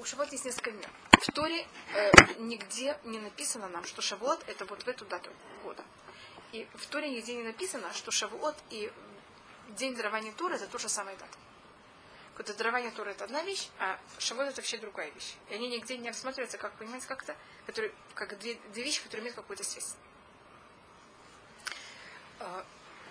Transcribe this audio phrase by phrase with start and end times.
[0.00, 0.90] у Шавуот есть несколько имен.
[1.12, 5.30] В Торе э, нигде не написано нам, что Шавуот это вот в эту дату
[5.62, 5.84] года.
[6.52, 8.90] И в Торе нигде не написано, что Шавуот и
[9.68, 11.38] день дарования Торы это то же самая дата.
[12.36, 15.34] Вот дарование Торы это одна вещь, а Шавуот это вообще другая вещь.
[15.50, 17.36] И они нигде не рассматриваются, как, понимаете, как-то,
[17.66, 19.94] которые, как две, две вещи, которые имеют какую-то связь.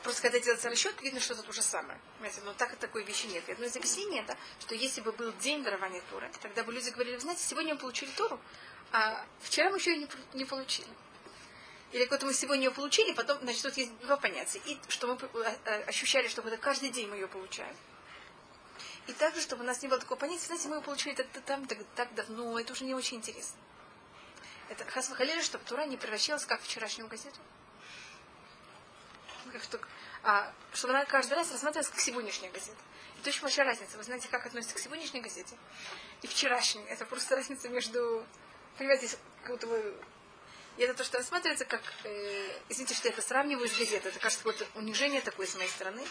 [0.03, 1.99] Просто когда делается расчет, видно, что это то же самое.
[2.17, 3.47] Понимаете, но так такой вещи нет.
[3.49, 6.89] И одно из объяснений это, что если бы был день дарования Торы, тогда бы люди
[6.89, 8.39] говорили, знаете, сегодня мы получили Тору,
[8.91, 10.87] а вчера мы еще ее не, не получили.
[11.91, 14.61] Или как-то мы сегодня ее получили, потом, значит, тут есть два понятия.
[14.65, 17.75] И что мы э, э, ощущали, что это каждый день мы ее получаем.
[19.07, 21.65] И также, чтобы у нас не было такого понятия, знаете, мы ее получили так, там
[21.65, 23.57] так, так давно, это уже не очень интересно.
[24.69, 27.39] Это хасвахалили, чтобы Тура не превращалась как вчерашнюю газету
[30.23, 32.77] а, что она каждый раз рассматривается как сегодняшняя газета.
[33.19, 33.97] Это очень большая разница.
[33.97, 35.57] Вы знаете, как относится к сегодняшней газете
[36.21, 36.83] и вчерашней.
[36.85, 38.25] Это просто разница между,
[38.77, 39.09] понимаете,
[39.43, 39.99] как будто бы
[40.79, 44.19] и это то, что рассматривается как, э, извините, что я это сравниваю с газетой, это
[44.19, 46.01] кажется какое-то унижение такое с моей стороны,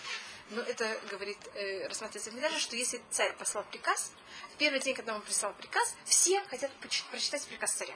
[0.51, 4.13] но это говорит, э, рассматривается в Медаже, что если царь послал приказ,
[4.53, 6.71] в первый день, когда он прислал приказ, все хотят
[7.11, 7.95] прочитать приказ царя.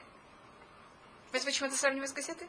[1.31, 2.49] Понимаете, почему это сравниваю с газетой?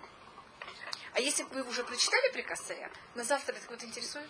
[1.13, 4.29] А если вы уже прочитали приказ царя, на завтра это кого-то интересует?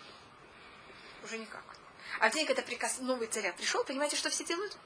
[1.23, 1.63] Уже никак.
[2.19, 4.77] А в день, когда приказ новый царя пришел, понимаете, что все делают?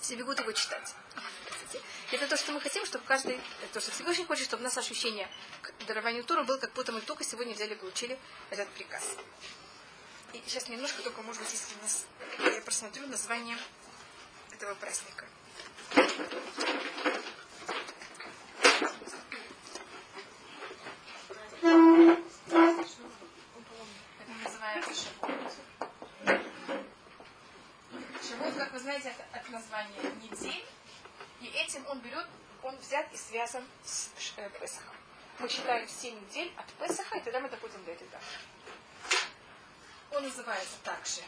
[0.00, 0.94] Все бегут его читать.
[2.12, 3.40] Это то, что мы хотим, чтобы каждый,
[3.72, 5.28] то, что Всевышний хочет, чтобы у нас ощущение
[5.62, 8.18] к дарованию Тура было, как будто мы только сегодня взяли и получили
[8.50, 9.16] этот приказ.
[10.32, 12.04] И сейчас немножко только, может быть, если у нас,
[12.54, 13.58] я просмотрю название
[14.52, 15.26] этого праздника.
[31.74, 32.26] Этим он берет,
[32.62, 34.94] он взят и связан с э, Песахом.
[35.40, 38.24] Мы читаем 7 недель от Песаха, и тогда мы доходим до этой даты.
[40.12, 41.22] Он называется также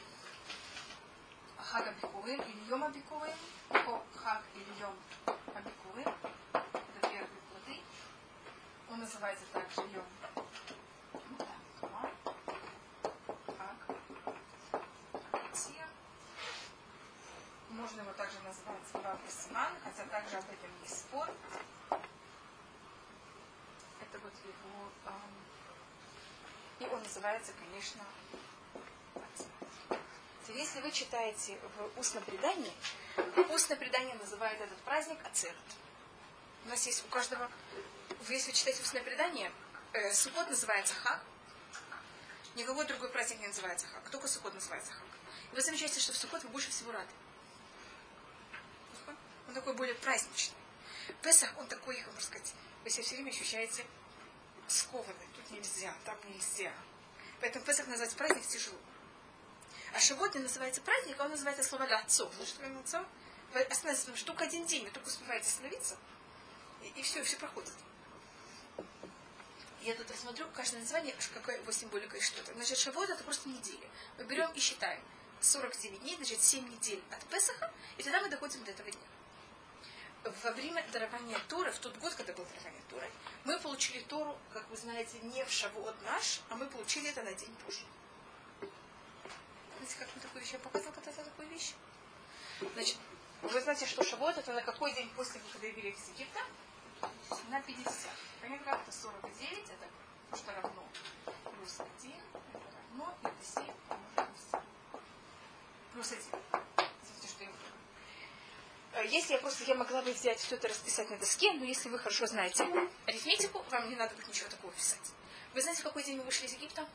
[1.56, 3.34] Хаг Абикурим или Йом Абикурим,
[3.70, 4.94] о Хаг или Йом
[5.26, 6.14] Абикурим,
[6.52, 7.80] это первые плоды.
[8.90, 10.06] Он называется также Йом
[17.86, 21.30] можно его также назвать Баб Симан, хотя также об этом есть спор.
[24.00, 24.90] Это вот его...
[25.06, 28.02] Эм, и он называется, конечно,
[30.48, 32.72] если вы читаете в устном предании,
[33.50, 35.54] устное предание называет этот праздник Ацерт.
[36.64, 37.48] У нас есть у каждого,
[38.28, 39.52] если вы читаете устное предание,
[39.92, 41.22] э, Сукот называется Хак,
[42.56, 45.06] никакой другой праздник не называется Хак, только Сукот называется Хак.
[45.52, 47.12] И вы замечаете, что в Сукот вы больше всего рады
[49.56, 50.56] такой более праздничный.
[51.22, 52.52] Песах, он такой, можно сказать,
[52.84, 53.86] вы себя все время ощущаете
[54.68, 55.26] скованный.
[55.34, 56.72] Тут нельзя, там нельзя.
[57.40, 58.78] Поэтому Песах называется праздник тяжело.
[59.94, 62.28] А Шавот не называется праздник, а он называется слово отцов.
[62.30, 63.06] Потому что твоим отцом
[63.54, 65.96] вы остановитесь, только один день, вы только успеваете остановиться,
[66.82, 67.72] и, и все, все проходит.
[69.80, 72.52] Я тут рассмотрю каждое название, какая его символика и что-то.
[72.54, 73.88] Значит, Шавот это просто недели.
[74.18, 75.00] Мы берем и считаем.
[75.40, 79.06] 49 дней, значит 7 недель от Песаха, и тогда мы доходим до этого дня
[80.42, 83.10] во время дарования Торы, в тот год, когда был дарование Торы,
[83.44, 87.32] мы получили Тору, как вы знаете, не в Шавуот наш, а мы получили это на
[87.32, 87.84] день позже.
[88.60, 90.52] Знаете, как мы такую вещь?
[90.52, 91.74] Я показывала когда-то такую вещь.
[92.74, 92.96] Значит,
[93.42, 96.40] вы знаете, что Шавуот это на какой день после выхода Евреев из Египта?
[97.50, 97.94] На 50.
[98.40, 100.82] Понятно, как это 49, это что равно
[101.56, 102.12] плюс 1,
[102.52, 103.64] это равно, это 7,
[105.92, 106.22] плюс 1.
[108.96, 111.90] Э, если я просто я могла бы взять все это расписать на доске, но если
[111.90, 112.66] вы хорошо знаете
[113.06, 115.12] арифметику, вам не надо будет ничего такого писать.
[115.52, 116.88] Вы знаете, в какой день мы вышли из Египта?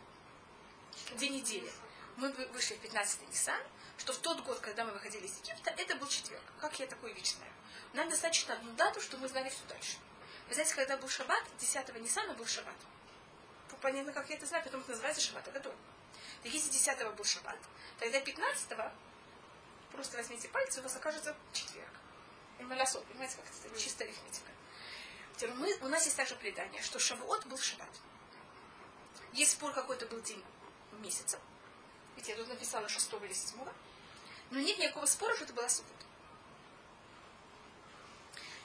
[1.18, 1.72] День недели.
[2.18, 3.62] Мы вышли в 15 Нисан,
[4.00, 6.42] что в тот год, когда мы выходили из Египта, это был четверг.
[6.60, 7.52] Как я такое вещь знаю?
[7.94, 9.98] Нам достаточно одну дату, что мы знали все дальше.
[10.48, 12.76] Вы знаете, когда был шаббат, 10 Нисана был шаббат.
[13.80, 15.76] Понятно, как я это знаю, потому что называется шаббат, это дом.
[16.42, 17.60] Так если 10 был шаббат,
[18.00, 18.70] тогда 15
[19.94, 21.90] Просто возьмите пальцы, у вас окажется четверг.
[22.60, 24.52] Малясот, понимаете, как это чистая арифметика.
[25.36, 27.90] Теперь мы, у нас есть также предание, что Шавуот был шаббат.
[29.34, 30.44] Есть спор, какой-то был день
[31.00, 31.40] месяца.
[32.16, 33.58] Ведь я тут написала 6 или 7.
[34.52, 36.06] Но нет никакого спора, что это была суббота.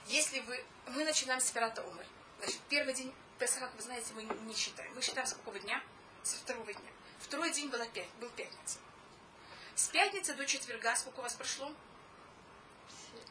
[0.06, 2.06] Если вы, мы начинаем с Пирата Умер.
[2.38, 4.92] Значит, первый день Песаха, как вы знаете, мы не считаем.
[4.94, 5.82] Мы считаем с какого дня?
[6.22, 6.90] Со второго дня.
[7.20, 7.84] Второй день была,
[8.20, 8.78] был пятница.
[9.76, 11.70] С пятницы до четверга сколько у вас прошло?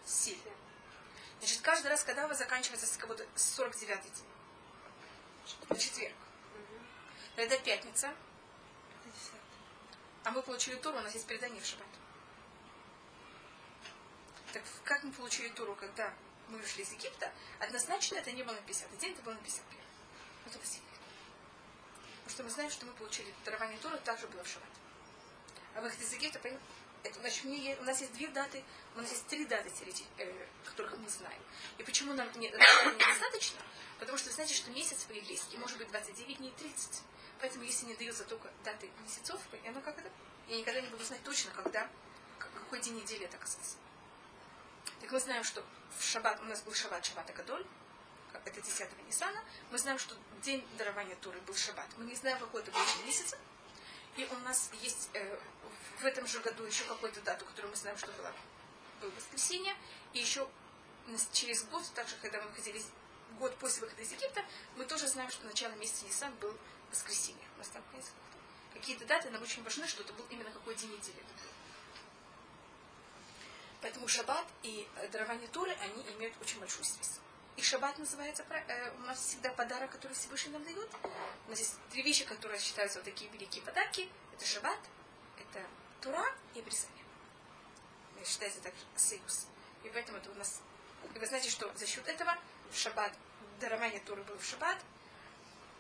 [0.06, 0.40] Силь.
[1.40, 4.26] Значит, каждый раз, когда вы заканчивается с кого-то 49 день,
[5.70, 6.14] на четверг,
[7.36, 8.14] тогда пятница,
[10.24, 11.88] а мы получили туру, у нас есть предание в шаббат.
[14.54, 16.14] Так как мы получили туру, когда
[16.50, 19.80] мы вышли из Египта, однозначно это не был на 50 день, это был на 51.
[20.46, 20.90] Это посильно.
[22.24, 24.75] Потому что мы знаем, что мы получили дарование Туры, также было в шаббат.
[25.76, 26.40] А выход из Египта,
[27.04, 28.64] это, значит, у нас есть две даты,
[28.96, 29.70] у нас есть три даты,
[30.18, 31.42] э, которых мы знаем.
[31.78, 33.60] И почему нам не, недостаточно?
[34.00, 37.02] Потому что вы знаете, что месяц по-еврейски может быть 29 дней 30.
[37.42, 40.10] Поэтому если не даются только даты месяцев, оно как это?
[40.48, 41.90] Я никогда не буду знать точно, когда,
[42.40, 43.78] какой день недели это оказался.
[45.02, 45.64] Так мы знаем, что
[45.98, 47.66] в шаббат, у нас был шаббат Шаббат Акадоль,
[48.46, 51.88] это 10 Нисана, мы знаем, что день дарования Туры был шаббат.
[51.98, 53.38] Мы не знаем, какой это был день месяца.
[54.18, 55.40] И у нас есть э,
[56.00, 58.32] в этом же году еще какую-то дату, которую мы знаем, что была,
[59.02, 59.76] было воскресенье.
[60.14, 60.48] И еще
[61.32, 62.82] через год, также, когда мы выходили
[63.40, 64.44] год после выхода из Египта,
[64.76, 66.56] мы тоже знаем, что начало месяца Нисан был
[66.90, 67.44] воскресенье.
[67.56, 67.84] У нас там
[68.74, 71.24] какие-то даты нам очень важны, что это был именно какой день недели.
[73.82, 77.20] Поэтому шаббат и э, дарование Туры, они имеют очень большую связь.
[77.56, 80.90] И шаббат называется, э, у нас всегда подарок, который Всевышний нам дает.
[81.46, 84.10] У нас есть три вещи, которые считаются вот такие великие подарки.
[84.34, 84.80] Это шаббат,
[85.38, 85.64] это
[86.06, 86.24] Тура
[86.54, 87.04] и обрезание.
[88.24, 89.48] Считается также союз.
[89.84, 90.62] И поэтому это у нас...
[91.16, 92.38] И вы знаете, что за счет этого
[92.72, 93.12] шаббат,
[93.60, 94.78] дарование Туры было в шаббат.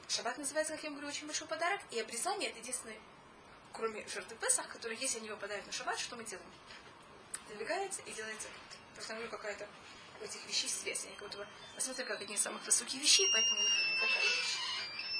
[0.07, 1.79] Шаббат называется, как я говорю, очень большой подарок.
[1.91, 2.97] И обрезание это единственное,
[3.71, 6.49] кроме жертвы Песах, которые, если они выпадают на шаббат, что мы делаем?
[7.49, 8.47] Двигается и делается.
[8.95, 9.67] Просто какая-то
[10.21, 11.05] этих вещей связь.
[11.05, 13.61] Они как будто бы посмотрели как одни из самых высоких вещей, поэтому
[14.01, 14.57] такая вещь.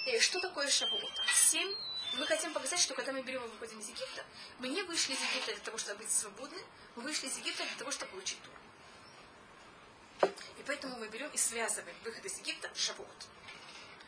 [0.08, 1.14] И что такое шавуот?
[1.32, 1.76] Семь.
[2.18, 4.24] Мы хотим показать, что когда мы берем и выходим из Египта,
[4.60, 6.62] мы не вышли из Египта для того, чтобы быть свободны,
[6.96, 10.32] мы вышли из Египта для того, чтобы получить тур.
[10.58, 13.26] И поэтому мы берем и связываем выход из Египта с шавуот.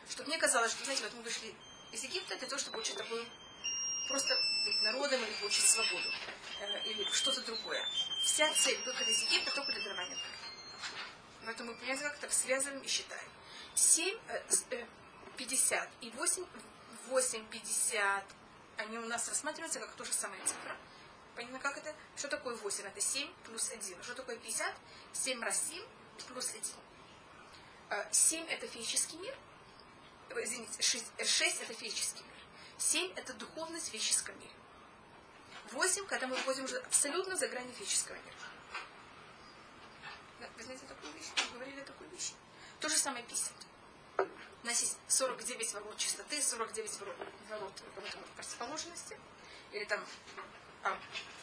[0.08, 1.54] Чтобы мне казалось, что, знаете, вот мы вышли
[1.92, 3.26] из Египта для того, чтобы получить такую
[4.08, 4.34] просто
[4.64, 6.08] быть народом или получить свободу.
[6.60, 7.86] Э, или что-то другое.
[8.22, 10.18] Вся цель выхода из Египта только для дарования
[11.44, 13.30] Поэтому мы понимаете, как это связываем и считаем.
[13.74, 14.18] 7,
[15.36, 16.46] 50 э, и 8,
[17.08, 18.24] 8, 50,
[18.76, 20.76] они у нас рассматриваются как то же самое цифра.
[21.34, 21.94] Понятно, как это?
[22.16, 22.84] Что такое 8?
[22.84, 24.02] Это 7 плюс 1.
[24.02, 24.74] Что такое 50?
[25.12, 25.82] 7 раз 7
[26.28, 26.62] плюс 1.
[28.10, 29.34] 7 э, это физический мир.
[30.30, 32.34] Э, извините, 6, 6 это физический мир.
[32.78, 34.52] 7 это духовность в физическом мире.
[35.72, 38.36] 8, когда мы выходим уже абсолютно за грани физического мира.
[40.56, 41.26] Вы знаете такую вещь?
[41.36, 42.32] Мы говорили такую вещь.
[42.80, 43.52] То же самое 50.
[44.70, 47.16] Есть 49 ворот чистоты, 49 ворот,
[47.48, 47.82] ворот
[48.36, 49.18] противоположности.
[49.72, 50.00] Или там,
[50.82, 50.98] а,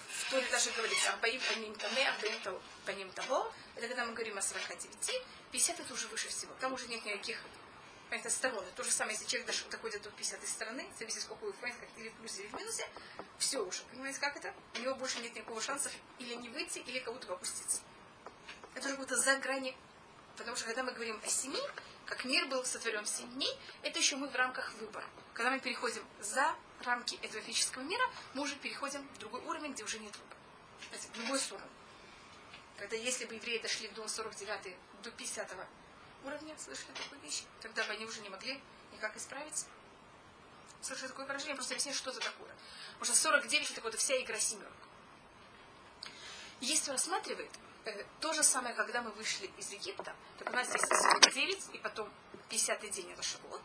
[0.10, 3.52] в Торе даже говорится, Абаим паним таме, Абаим паним того.
[3.76, 5.22] Это когда мы говорим о 49.
[5.52, 6.54] 50 это уже выше всего.
[6.60, 7.40] Там уже нет никаких
[8.10, 8.68] это стороны.
[8.76, 12.10] То же самое, если человек дошел, доходит до 50 стороны, зависит, сколько вы как или
[12.10, 12.88] в плюсе, или в минусе,
[13.40, 13.84] все уже.
[13.92, 14.54] Понимаете, как это?
[14.76, 15.90] У него больше нет никакого шанса
[16.20, 17.82] или не выйти, или кого-то опуститься
[18.76, 19.76] это уже будто за грани.
[20.38, 21.62] Потому что когда мы говорим о семи,
[22.06, 25.06] как мир был сотворен в семь дней, это еще мы в рамках выбора.
[25.34, 28.04] Когда мы переходим за рамки этого физического мира,
[28.34, 30.40] мы уже переходим в другой уровень, где уже нет выбора.
[30.92, 31.68] Это любой сторону.
[32.78, 35.52] Когда если бы евреи дошли до 49 до 50
[36.24, 38.62] уровня, слышали такую вещь, тогда бы они уже не могли
[38.94, 39.66] никак исправиться.
[40.82, 42.54] Слышали такое выражение, просто объясню, что это такое.
[43.00, 44.72] Потому что 49 это вот вся игра семерок.
[46.62, 47.52] Если рассматривает,
[48.20, 52.12] то же самое, когда мы вышли из Египта, так у нас есть 49, и потом
[52.50, 53.62] 50-й день это Шавуот.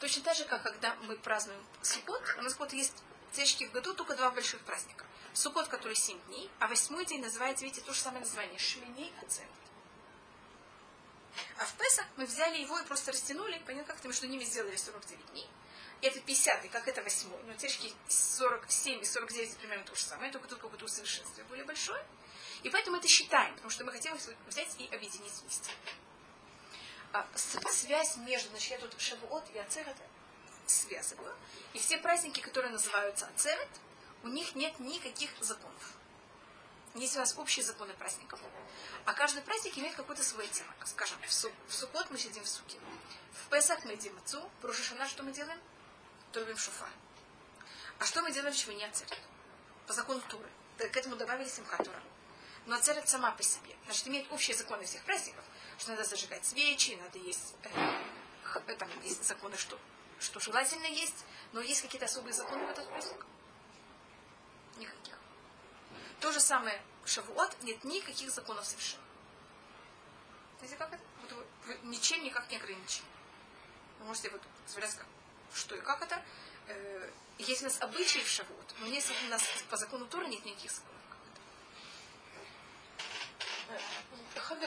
[0.00, 3.94] Точно так же, как когда мы празднуем Суккот, у нас вот есть цечки в году
[3.94, 5.06] только два больших праздника.
[5.32, 9.50] Суккот, который 7 дней, а восьмой день называется, видите, то же самое название, Шмини Ацемет.
[11.58, 15.32] А в Песах мы взяли его и просто растянули, понятно, как-то между ними сделали 49
[15.32, 15.48] дней.
[16.02, 20.30] И это 50 как это 8 Но течки 47 и 49 примерно то же самое,
[20.30, 22.04] только тут какое-то усовершенствие более большое.
[22.66, 25.70] И поэтому это считаем, потому что мы хотим их взять и объединить вместе.
[27.12, 29.94] А, связь между, значит, я тут Шавуот и Ацерет
[30.66, 31.32] связываю.
[31.74, 33.68] И все праздники, которые называются Ацерет,
[34.24, 35.94] у них нет никаких законов.
[36.96, 38.40] Есть у нас общие законы праздников.
[39.04, 40.74] А каждый праздник имеет какой-то свой оттенок.
[40.86, 42.80] Скажем, в, су в Суккот мы сидим в суке.
[43.30, 44.42] В Песах мы едим отцу.
[44.60, 45.60] В Рушашана что мы делаем?
[46.32, 46.88] Трубим шуфа.
[48.00, 49.20] А что мы делаем в Швине Ацерет?
[49.86, 50.50] По закону Туры.
[50.78, 52.02] К этому добавили Симхатура
[52.66, 53.74] но церковь сама по себе.
[53.84, 55.44] Значит, имеет общие законы всех праздников,
[55.78, 59.78] что надо зажигать свечи, надо есть, э, там есть законы, что,
[60.18, 63.24] что желательно есть, но есть какие-то особые законы в этот праздник?
[64.76, 65.14] Никаких.
[66.20, 69.04] То же самое Шавуот нет никаких законов совершенно.
[70.58, 71.02] Знаете, как это?
[71.22, 73.06] Вот вы, вы ничем никак не ограничены.
[74.00, 74.96] Вы можете вот смотреть,
[75.54, 76.22] что и как это.
[76.66, 80.44] Э, есть у нас обычаи в Шавуот, но если у нас по закону Тора нет
[80.44, 80.96] никаких законов.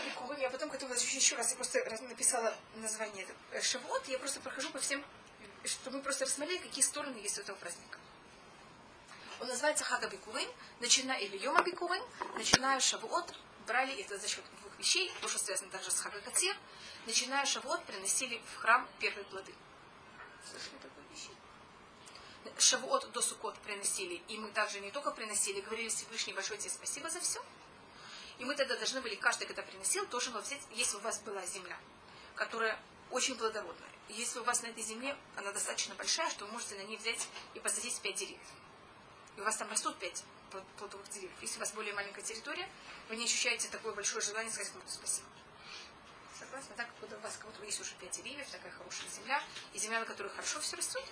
[0.05, 4.69] Бекувым, я потом готова еще раз, я просто написала название э, Шавуот, я просто прохожу
[4.71, 5.03] по всем,
[5.63, 7.99] чтобы мы просто рассмотрели, какие стороны есть у этого праздника.
[9.39, 12.01] Он называется Хага Бекувым, начиная, или Йома Бекувым,
[12.35, 13.33] начиная Шавуот,
[13.67, 16.55] брали это за счет двух вещей, то, что связано также с Хага Катир,
[17.05, 19.53] начиная Шавуот, приносили в храм первые плоды.
[20.49, 21.29] Слышали такую вещь?
[22.57, 27.09] Шавуот до Сукот приносили, и мы также не только приносили, говорили Всевышний большое тебе спасибо
[27.09, 27.41] за все,
[28.39, 31.45] и мы тогда должны были, каждый, когда приносил, должен был взять, если у вас была
[31.45, 31.77] земля,
[32.35, 32.79] которая
[33.11, 33.89] очень плодородная.
[34.07, 37.27] Если у вас на этой земле она достаточно большая, что вы можете на ней взять
[37.53, 38.47] и посадить пять деревьев.
[39.35, 40.23] И у вас там растут пять
[40.77, 41.35] плодовых деревьев.
[41.41, 42.67] Если у вас более маленькая территория,
[43.09, 45.27] вы не ощущаете такое большое желание сказать кому-то спасибо.
[46.39, 46.75] Согласны?
[46.77, 49.43] Так, когда у вас кого-то есть уже пять деревьев, такая хорошая земля,
[49.73, 51.03] и земля, на которой хорошо все растет,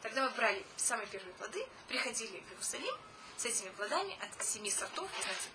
[0.00, 2.94] тогда мы брали самые первые плоды, приходили в Иерусалим
[3.36, 5.48] с этими плодами от семи сортов, знаете,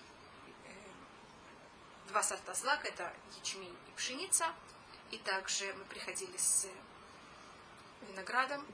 [2.14, 4.46] два сорта злака, это ячмень и пшеница.
[5.10, 6.68] И также мы приходили с
[8.08, 8.64] виноградом,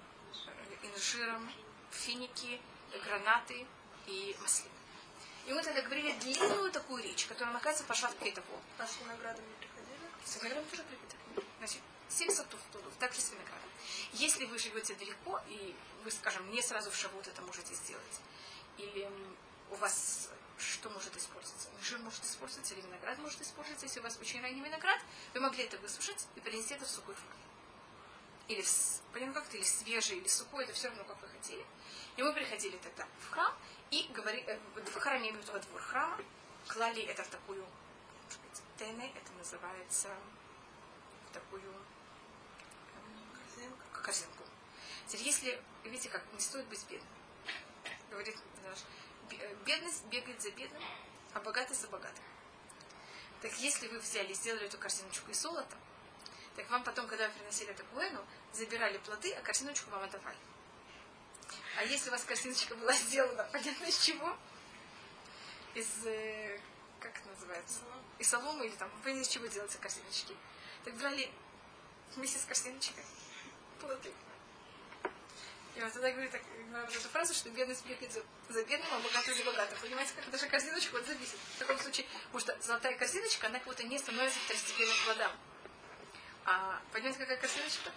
[0.82, 1.50] инжиром,
[1.90, 2.61] финики,
[3.02, 3.66] гранаты
[4.06, 4.70] и маслины.
[5.47, 8.47] И мы тогда говорили длинную такую речь, которая находится по шапке этого.
[8.76, 10.11] А с виноградом не приходили?
[10.23, 11.49] С виноградом тоже приходили.
[11.59, 11.80] Значит,
[12.11, 13.70] семь сортов плодов, также с виноградом.
[14.12, 18.20] Если вы живете далеко, и вы, скажем, не сразу в шавут это можете сделать,
[18.76, 19.11] или
[19.70, 20.28] у вас
[20.61, 21.69] что может использоваться?
[21.83, 23.87] Жир может использоваться, или виноград может использоваться.
[23.87, 25.00] Если у вас очень ранний виноград,
[25.35, 27.40] вы могли это высушить и принести это в сухой форме.
[28.49, 28.64] Или,
[29.12, 31.64] понятно как-то, или свежий, или сухой, это все равно, как вы хотели.
[32.17, 33.55] И мы приходили тогда в храм
[33.90, 36.19] и говорили, э, в храме, именно во двор храма,
[36.67, 37.64] клали это в такую,
[38.25, 40.09] может быть, тене, это называется,
[41.29, 41.62] в такую
[43.93, 44.45] корзинку.
[45.07, 47.09] Теперь, если, видите, как не стоит быть бедным,
[48.11, 48.79] говорит наш
[49.64, 50.82] бедность бегает за бедным,
[51.34, 52.25] а богатый за богатым.
[53.42, 55.76] Так если вы взяли и сделали эту корзиночку из золота,
[56.56, 60.37] так вам потом, когда вы приносили это куэну, забирали плоды, а корзиночку вам отдавали.
[61.78, 64.37] А если у вас корзиночка была сделана, понятно из чего?
[65.75, 66.60] Из, э,
[66.99, 67.80] как это называется?
[68.18, 70.37] Из соломы или там, вы из чего делаются корзиночки?
[70.84, 71.30] Так брали
[72.16, 73.04] вместе с корзиночкой
[73.80, 74.12] плоды.
[75.77, 78.99] И он тогда говорит так, вот эту фразу, что бедность бегает за, за бедным, а
[79.00, 79.79] богатый за богатым.
[79.81, 81.37] Понимаете, как даже корзиночка вот зависит.
[81.57, 85.33] В таком случае, потому что золотая корзиночка, она как будто не становится второстепенным плодам.
[86.45, 87.91] А понимаете, какая корзиночка?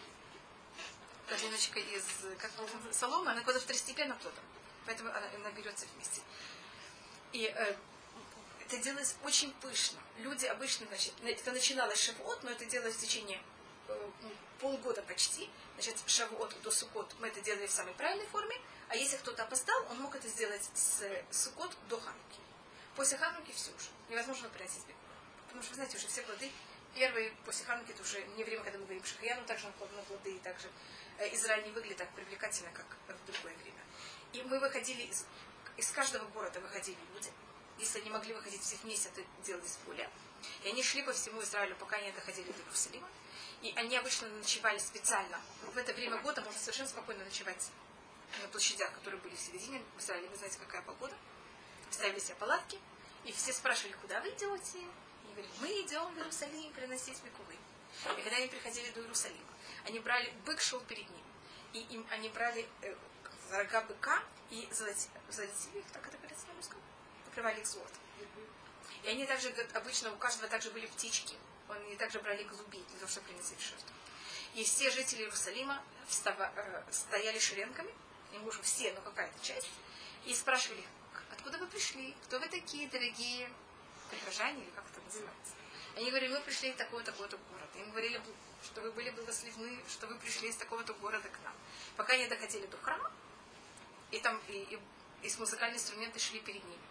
[1.27, 2.03] Корзиночка из
[2.39, 2.51] как
[2.91, 4.43] соломы, она куда второстепенным плодом.
[4.85, 6.21] Поэтому она, она берется вместе.
[7.31, 7.75] И э,
[8.65, 9.99] это делается очень пышно.
[10.19, 13.41] Люди обычно, значит, это начиналось шавот, но это делалось в течение
[13.87, 14.09] э,
[14.63, 18.55] полгода почти, значит, шавуот до сукот мы это делали в самой правильной форме,
[18.87, 22.39] а если кто-то опоздал, он мог это сделать с сукот до хануки.
[22.95, 23.89] После хануки все уже.
[24.09, 25.03] Невозможно приносить бекур.
[25.47, 26.49] Потому что, вы знаете, уже все плоды,
[26.95, 30.39] первые после хануки, это уже не время, когда мы говорим шахаяну, также на плоды, и
[30.39, 30.69] также
[31.17, 33.81] э, Израиль не выглядит так привлекательно, как в другое время.
[34.31, 35.25] И мы выходили из,
[35.75, 37.31] из каждого города выходили люди.
[37.79, 40.09] Если они могли выходить все вместе, это делали с поля.
[40.63, 43.09] И они шли по всему Израилю, пока они доходили до Иерусалима.
[43.63, 45.39] И они обычно ночевали специально.
[45.73, 47.69] В это время года можно совершенно спокойно ночевать
[48.41, 50.27] на площадях, которые были в середине в Израиле.
[50.27, 51.15] Вы знаете, какая погода.
[51.89, 52.77] Ставили себе палатки.
[53.23, 54.79] И все спрашивали, куда вы идете?
[54.79, 57.55] И говорили, мы идем в Иерусалим приносить микувы.
[58.17, 59.53] И когда они приходили до Иерусалима,
[59.85, 61.23] они брали, бык шел перед ним.
[61.71, 62.93] И им, они брали э,
[63.49, 66.81] рога быка и золотили их, так это говорится на русском,
[67.25, 67.95] покрывали их золотом.
[69.03, 71.37] И они также, обычно у каждого также были птички
[71.69, 73.89] они также брали голубей для того, чтобы принести жертву.
[74.55, 77.91] И все жители Иерусалима встава, э, стояли шеренгами,
[78.31, 79.69] не могу все, но какая-то часть,
[80.25, 80.83] и спрашивали,
[81.31, 83.49] откуда вы пришли, кто вы такие, дорогие
[84.09, 85.53] прихожане, или как это называется.
[85.95, 87.79] Они говорили, мы пришли из такого-такого-то города.
[87.79, 88.21] Им говорили,
[88.63, 91.53] что вы были благословены, что вы пришли из такого-то города к нам.
[91.97, 93.11] Пока они доходили до храма,
[94.11, 94.79] и там и, и,
[95.23, 96.81] и с музыкальные инструменты шли перед ними.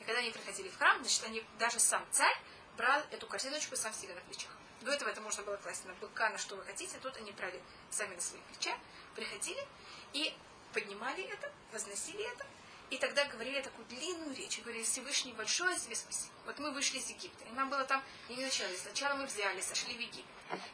[0.00, 2.36] И когда они приходили в храм, значит, они, даже сам царь
[2.76, 4.50] брал эту корзиночку сам себе на плечах.
[4.82, 6.98] До этого это можно было класть на быка, на что вы хотите.
[7.02, 8.76] Тут они брали сами на свои плеча,
[9.14, 9.66] приходили
[10.12, 10.34] и
[10.72, 12.46] поднимали это, возносили это.
[12.90, 14.60] И тогда говорили такую длинную речь.
[14.60, 16.32] Говорили, Всевышний, большое тебе спасибо.
[16.44, 17.44] Вот мы вышли из Египта.
[17.44, 18.76] И нам было там, и не начали.
[18.76, 20.24] Сначала мы взяли, сошли в Египет.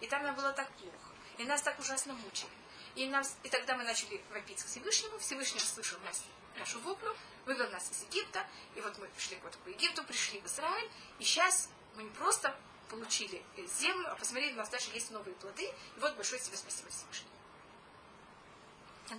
[0.00, 0.96] И там нам было так плохо.
[1.38, 2.50] И нас так ужасно мучили.
[2.96, 5.18] И, нам, и тогда мы начали вопить к Всевышнему.
[5.18, 6.22] Всевышний услышал нас,
[6.58, 7.16] нашу воплю,
[7.46, 8.46] вывел нас из Египта.
[8.74, 10.90] И вот мы пришли вот к Египту, пришли в Израиль.
[11.18, 12.56] И сейчас мы не просто
[12.88, 13.42] получили
[13.78, 15.64] землю, а посмотрели, у нас даже есть новые плоды.
[15.64, 17.30] И вот большое тебе спасибо Всевышнему.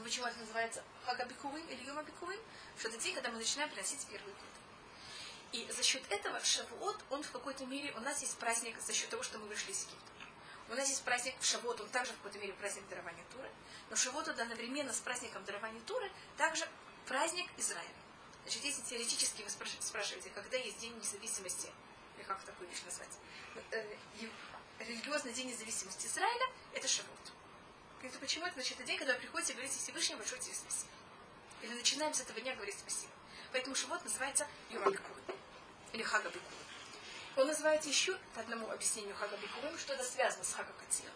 [0.03, 2.39] Почему это называется Хагабикувым или Йомабикувым?
[2.77, 4.53] Что это день, когда мы начинаем приносить первые плоды.
[5.51, 9.09] И за счет этого Шавуот, он в какой-то мере, у нас есть праздник за счет
[9.09, 10.11] того, что мы вышли из Египта.
[10.69, 13.51] У нас есть праздник в Шавуот, он также в какой-то мере праздник дарования Туры.
[13.91, 16.67] Но Шавуот одновременно с праздником дарования Туры также
[17.05, 17.87] праздник Израиля.
[18.43, 21.69] Значит, если теоретически вы спрашиваете, когда есть день независимости,
[22.23, 23.19] или как такую вещь назвать,
[23.71, 23.95] э,
[24.79, 27.31] религиозный день независимости Израиля, это Шавуот.
[28.01, 28.45] Это почему?
[28.45, 30.91] Это значит, это день, когда вы приходите и говорите Всевышнему большое тебе спасибо.
[31.61, 33.11] Или начинаем с этого дня говорить спасибо.
[33.51, 35.15] Поэтому Шавуот называется Юмабикур
[35.93, 36.41] или Хага Бикур.
[37.35, 41.09] Он называется еще, по одному объяснению Хага Бикурым, что это связано с Хага Катир.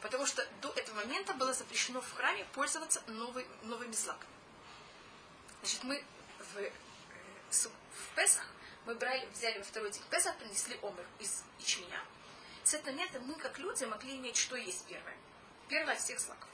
[0.00, 4.32] Потому что до этого момента было запрещено в храме пользоваться новый, новыми злаками.
[5.60, 6.04] Значит, мы
[6.38, 6.72] в, э,
[7.50, 8.46] в Песах
[8.88, 12.00] мы брали, взяли во второй день Песах, принесли омер из ячменя.
[12.64, 15.14] С этого момента мы, как люди, могли иметь, что есть первое.
[15.68, 16.48] Первое от всех злаков.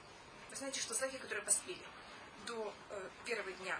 [0.50, 1.80] Вы знаете, что злаки, которые поспели
[2.44, 3.78] до э, первого дня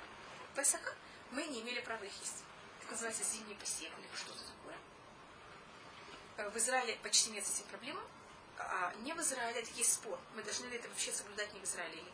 [0.54, 0.94] Песаха,
[1.32, 2.44] мы не имели права их есть.
[2.82, 4.76] Это называется зимний посев или что-то такое.
[6.36, 7.98] Э, в Израиле почти нет с этим проблем.
[8.56, 10.16] А не в Израиле это есть спор.
[10.36, 12.04] Мы должны ли это вообще соблюдать не в Израиле.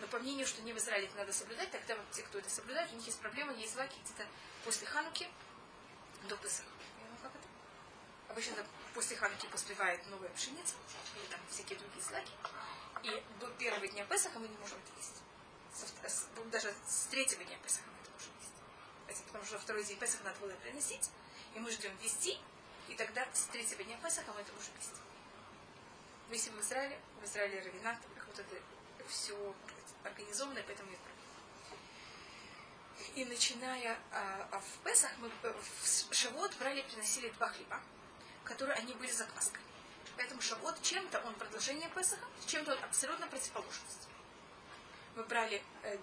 [0.00, 2.50] Но по мнению, что не в Израиле это надо соблюдать, тогда вот те, кто это
[2.50, 4.26] соблюдает, у них есть проблема, есть злаки где-то
[4.64, 5.28] после Хануки
[6.28, 6.68] до Песаха.
[7.22, 7.48] Как это?
[8.28, 10.74] Обычно это после Хануки поспевает новая пшеница,
[11.16, 12.32] или там всякие другие злаки.
[13.02, 15.22] И до первого дня Песаха мы не можем это есть.
[16.50, 17.88] Даже с третьего дня Песаха
[19.32, 21.10] потому что второй день Песаха надо было приносить,
[21.54, 22.38] и мы ждем вести,
[22.88, 25.00] и тогда с третьего дня Песаха мы это можем вести.
[26.28, 28.56] Мы если в Израиле, в Израиле равенат, вот это
[29.08, 29.54] все
[30.04, 31.00] организовано, поэтому нет.
[33.14, 35.30] И начиная а, а в Песах, мы
[35.82, 37.80] в Шавот брали, приносили два хлеба,
[38.44, 39.60] которые они были закваской.
[40.16, 44.08] Поэтому Шавот чем-то он продолжение Песаха, чем-то он абсолютно противоположность.
[45.14, 45.98] Мы брали э,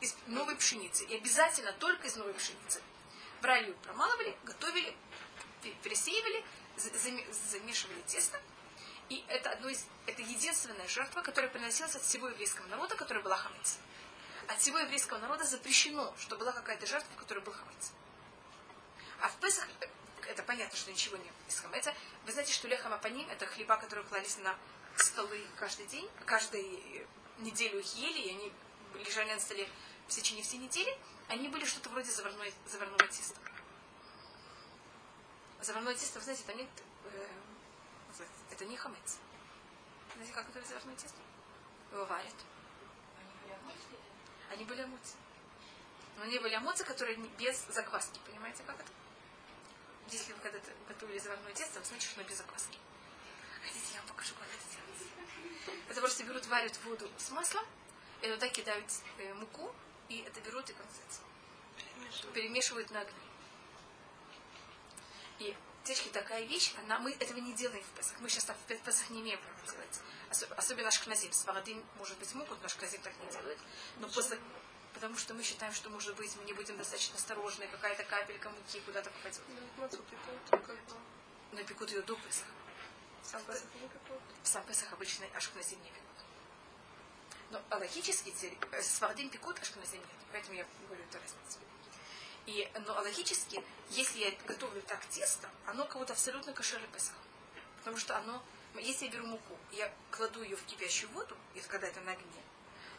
[0.00, 1.04] из новой пшеницы.
[1.04, 2.80] И обязательно только из новой пшеницы.
[3.42, 4.96] Брали ее, промалывали, готовили,
[5.82, 6.44] пересеивали,
[7.50, 8.40] замешивали тесто.
[9.08, 13.36] И это, одно из, это единственная жертва, которая приносилась от всего еврейского народа, которая была
[13.36, 13.78] хамец.
[14.48, 17.92] От всего еврейского народа запрещено, что была какая-то жертва, в которой был хамец.
[19.20, 19.68] А в Песах,
[20.26, 21.94] это понятно, что ничего нет из хамеца.
[22.24, 24.56] Вы знаете, что лехам апаним, это хлеба, которые клались на
[24.96, 27.06] столы каждый день, каждую
[27.38, 28.52] неделю их ели, и они
[28.94, 29.68] лежали на столе
[30.06, 33.38] в течение всей недели, они были что-то вроде заварной, заварного теста.
[35.60, 37.28] Заварное тесто, вы знаете, это не, э,
[38.50, 39.18] это не хамец.
[40.14, 41.18] Знаете, как это заварное тесто?
[41.92, 42.34] Его варят.
[44.50, 45.14] Они были амуцы.
[46.16, 48.18] Но они были амуцы, которые без закваски.
[48.26, 48.90] Понимаете, как это?
[50.10, 52.78] Если вы когда-то готовили заварное тесто, вы знаете, что оно без закваски.
[53.62, 55.78] Хотите, я вам покажу, как это делается.
[55.88, 57.64] Это просто берут, варят воду с маслом,
[58.22, 59.74] и туда кидают э, муку,
[60.08, 61.24] и это берут и концентрацию.
[62.32, 63.12] Перемешивают на огне.
[65.40, 68.18] И течки такая вещь, она, мы этого не делаем в Песах.
[68.20, 70.00] Мы сейчас в Песах не имеем права делать.
[70.30, 71.32] Особенно наш кназим.
[71.32, 73.58] Сварадин, может быть, могут, наш кназим так не делает.
[73.98, 74.38] Но после,
[74.94, 78.80] потому что мы считаем, что, может быть, мы не будем достаточно осторожны, какая-то капелька муки
[78.80, 79.42] куда-то попадет.
[81.52, 82.50] Но пекут ее до Песаха.
[83.22, 83.68] Сам Песах,
[84.42, 86.04] сам Песах обычно ашкназим не пекут.
[87.50, 88.34] Но логически
[88.72, 90.08] э, свардим пекут, ашкназим нет.
[90.32, 91.58] Поэтому я говорю эту разницу.
[92.46, 97.16] И, но логически, если я готовлю так тесто, оно кого-то абсолютно кошер Песах.
[97.78, 98.42] Потому что оно,
[98.78, 102.42] если я беру муку, я кладу ее в кипящую воду, и когда это на огне,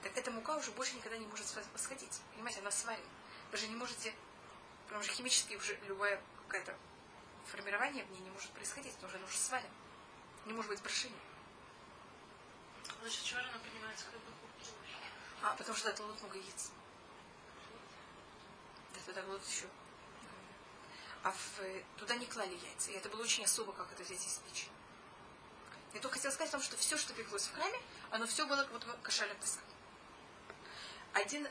[0.03, 2.21] так эта мука уже больше никогда не может восходить.
[2.33, 3.05] Понимаете, она сварена.
[3.51, 4.13] Вы же не можете,
[4.85, 6.75] потому что химически уже любое какое-то
[7.45, 9.73] формирование в ней не может происходить, потому что она уже сварена.
[10.45, 11.17] Не может быть прошения.
[13.01, 14.29] Значит, чего она поднимается как бы
[15.41, 16.71] а, потому что это лут много яиц.
[18.93, 19.65] Да, туда лут еще.
[21.23, 21.61] А в,
[21.97, 22.91] туда не клали яйца.
[22.91, 24.67] И это было очень особо, как это здесь из печи.
[25.93, 27.80] Я только хотела сказать о том, что все, что пеклось в храме,
[28.12, 29.30] оно все было вот кошаль
[31.13, 31.47] Один,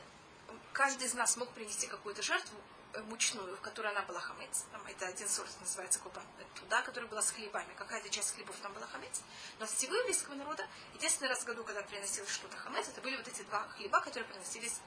[0.73, 2.57] каждый из нас мог принести какую-то жертву,
[2.93, 4.65] Э, мучную, в которой она была хамец.
[4.71, 6.23] Там, это один сорт называется купа.
[6.55, 7.71] Туда, которая была с хлебами.
[7.77, 9.21] Какая-то часть хлебов там была хамец.
[9.59, 13.15] Но с всего еврейского народа, единственный раз в году, когда приносилось что-то хамец, это были
[13.17, 14.79] вот эти два хлеба, которые приносились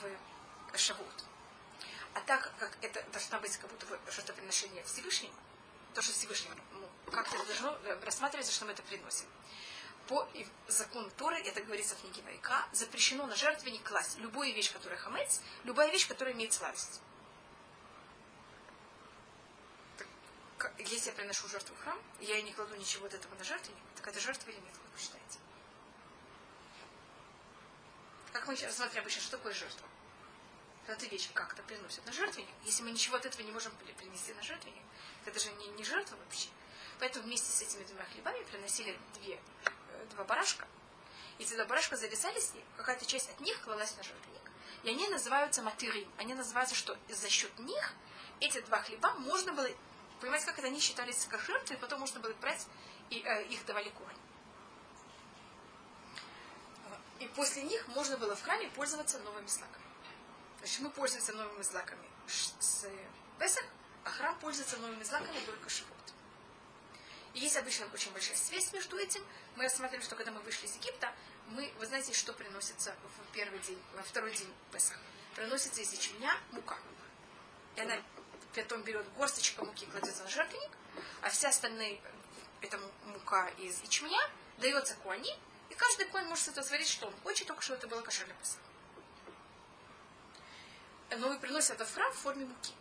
[0.00, 1.24] в Шавут.
[2.14, 5.34] А так как это должна быть как будто бы жертвоприношение Всевышнему,
[5.94, 6.77] то, что Всевышнему, ну,
[7.10, 9.26] как это должно рассматриваться, что мы это приносим.
[10.06, 10.26] по
[10.68, 15.40] закону Торы, это говорится в книге Вайка, запрещено на жертвенник класть любую вещь, которая хамец,
[15.64, 17.00] любая вещь, которая имеет сладость.
[20.78, 24.08] Если я приношу жертву в храм, я не кладу ничего от этого на жертвенник, так
[24.08, 25.38] это жертва или нет, как вы считаете?
[28.32, 29.86] Как мы рассматриваем обычно, что такое жертва?
[30.86, 32.54] Когда ты вещь как-то приносят на жертвенник.
[32.64, 34.82] Если мы ничего от этого не можем принести на жертвенник,
[35.26, 36.48] это же не, не жертва вообще.
[36.98, 40.66] Поэтому вместе с этими двумя хлебами приносили две, э, два барашка.
[41.38, 44.42] И эти два барашка зависались, и какая-то часть от них клалась на жертвенник.
[44.82, 46.10] И они называются матырим.
[46.16, 47.92] Они называются, что за счет них
[48.40, 49.68] эти два хлеба можно было...
[50.20, 52.66] Понимаете, как это они считались как и потом можно было брать,
[53.10, 54.18] и э, их давали корень.
[57.20, 59.84] И после них можно было в храме пользоваться новыми злаками.
[60.58, 62.86] Значит, мы пользуемся новыми злаками с
[63.38, 63.64] Песах,
[64.04, 65.94] а храм пользуется новыми злаками только Шивот.
[67.38, 69.24] И есть обычно очень большая связь между этим.
[69.54, 71.14] Мы рассматриваем, что когда мы вышли из Египта,
[71.46, 74.98] мы, вы знаете, что приносится в первый день, во второй день Песах?
[75.36, 76.76] Приносится из ячменя мука.
[77.76, 77.94] И она
[78.56, 80.70] потом берет горсточка муки, кладется на жертвенник,
[81.22, 82.00] а вся остальная
[82.60, 84.18] эта мука из ячменя
[84.56, 85.38] дается куани,
[85.70, 88.34] и каждый конь может это сварить, что он хочет, только что это было кошер для.
[91.18, 92.72] Но мы приносим это в храм в форме муки.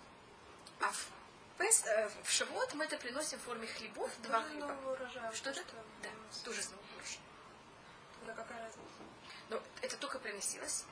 [0.81, 1.16] А в
[1.57, 4.67] Пес, э, в Шавуот мы это приносим в форме хлебов, Это два же хлеба.
[4.67, 5.33] новый урожай.
[5.35, 5.63] Что это?
[6.03, 6.09] Да,
[6.43, 7.19] тоже снова урожай.
[8.19, 8.87] Тогда какая разница?
[9.49, 10.83] Но это только приносилось.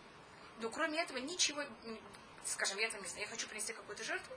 [0.59, 1.99] Но кроме этого ничего, м,
[2.45, 4.35] скажем, я там не знаю, я хочу принести какую-то жертву,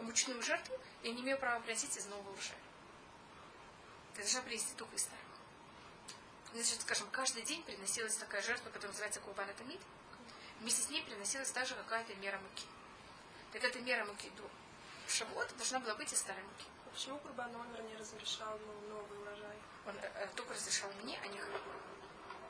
[0.00, 2.58] мучную жертву, я не имею права приносить из нового урожая.
[4.14, 5.24] Я должна принести только из старого.
[6.54, 9.80] Значит, скажем, каждый день приносилась такая жертва, которая называется Курбан Тамид.
[10.60, 12.64] Вместе с ней приносилась также какая-то мера муки.
[13.52, 14.30] Так эта мера муки
[15.08, 16.66] до Шавуот должна была быть из старой муки.
[16.86, 19.56] А почему Курбан Омер не разрешал ну, новый урожай?
[19.86, 21.58] Он э, э, только разрешал мне, а не храму.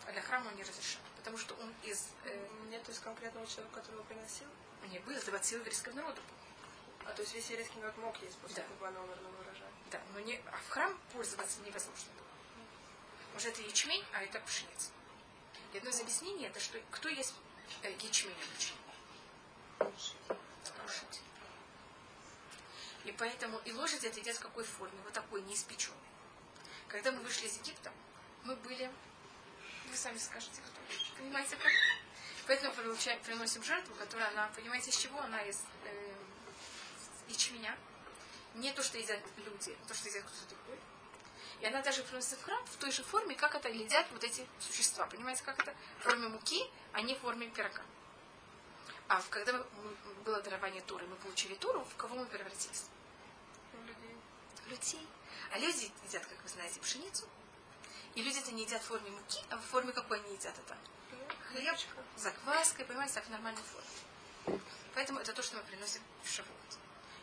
[0.07, 1.01] А для храма он не разрешал.
[1.17, 2.09] Потому что он из...
[2.25, 4.49] Э, Нет, из конкретного человека, который его приносил?
[4.91, 6.21] не был, это силы еврейского народа.
[7.05, 8.63] А то есть весь еврейский народ мог есть после Да.
[8.69, 9.69] Курбана Омер новый урожай?
[9.93, 12.27] Да, но не, а в храм пользоваться невозможно было.
[13.35, 14.91] Может, это ячмень, а это пшеница.
[15.73, 17.35] И одно из объяснений, это что кто есть
[17.83, 18.77] э, ячмень обычно?
[20.83, 21.23] Лошадь.
[23.09, 24.99] И поэтому и лошадь это едят в какой форме?
[25.03, 25.97] Вот такой, не испеченной.
[26.89, 27.91] Когда мы вышли из Египта,
[28.45, 28.91] мы были...
[29.87, 31.17] Вы сами скажете, кто.
[31.17, 31.73] Понимаете, как?
[32.47, 36.15] Поэтому получаем, приносим жертву, которая она, понимаете, из чего она из э,
[37.29, 37.79] ячменя.
[38.57, 40.79] Не то, что едят люди, а то, что едят кто-то другой.
[41.61, 44.47] И она даже приносится в храм в той же форме, как это едят вот эти
[44.61, 45.07] существа.
[45.07, 45.75] Понимаете, как это?
[46.01, 47.83] В форме муки, а не в форме пирога.
[49.09, 49.67] А когда мы-
[50.27, 52.85] было дарование Туры, мы получили Туру, в кого мы превратились?
[54.69, 55.07] Людей.
[55.53, 57.27] А люди едят, как вы знаете, пшеницу.
[58.15, 60.77] И люди это не едят в форме муки, а в форме какой они едят это?
[61.53, 61.77] Хлеб
[62.17, 64.61] с закваской, понимаете, так в нормальной форме.
[64.95, 66.79] Поэтому это то, что мы приносим в шавуот.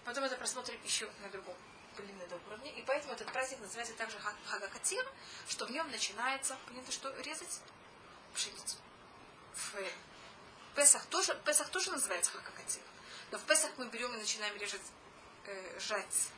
[0.06, 1.56] Потом это просмотрим еще на другом
[1.96, 2.72] кулинарном уровне.
[2.80, 5.06] И поэтому этот праздник называется также Ха- Хагакатир,
[5.48, 7.62] что в нем начинается, понятно, что резать
[8.34, 8.78] пшеницу.
[9.54, 9.76] В
[10.76, 12.82] Песах тоже, Песах тоже называется Хагакатир.
[13.32, 14.82] Но в Песах мы берем и начинаем резать,
[15.46, 16.30] э, жать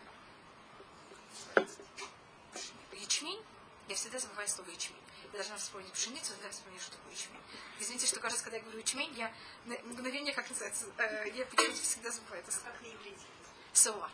[2.94, 3.44] ячмень.
[3.88, 5.02] Я всегда забываю слово ячмень.
[5.32, 7.42] Я должна вспомнить пшеницу, тогда вспомню, что такое ячмень.
[7.80, 9.34] Извините, что кажется, когда я говорю ячмень, я
[9.66, 12.72] на мгновение, как называется, э, я почему-то всегда забываю это слово.
[12.72, 13.26] Как на иврите.
[13.74, 14.12] Соа.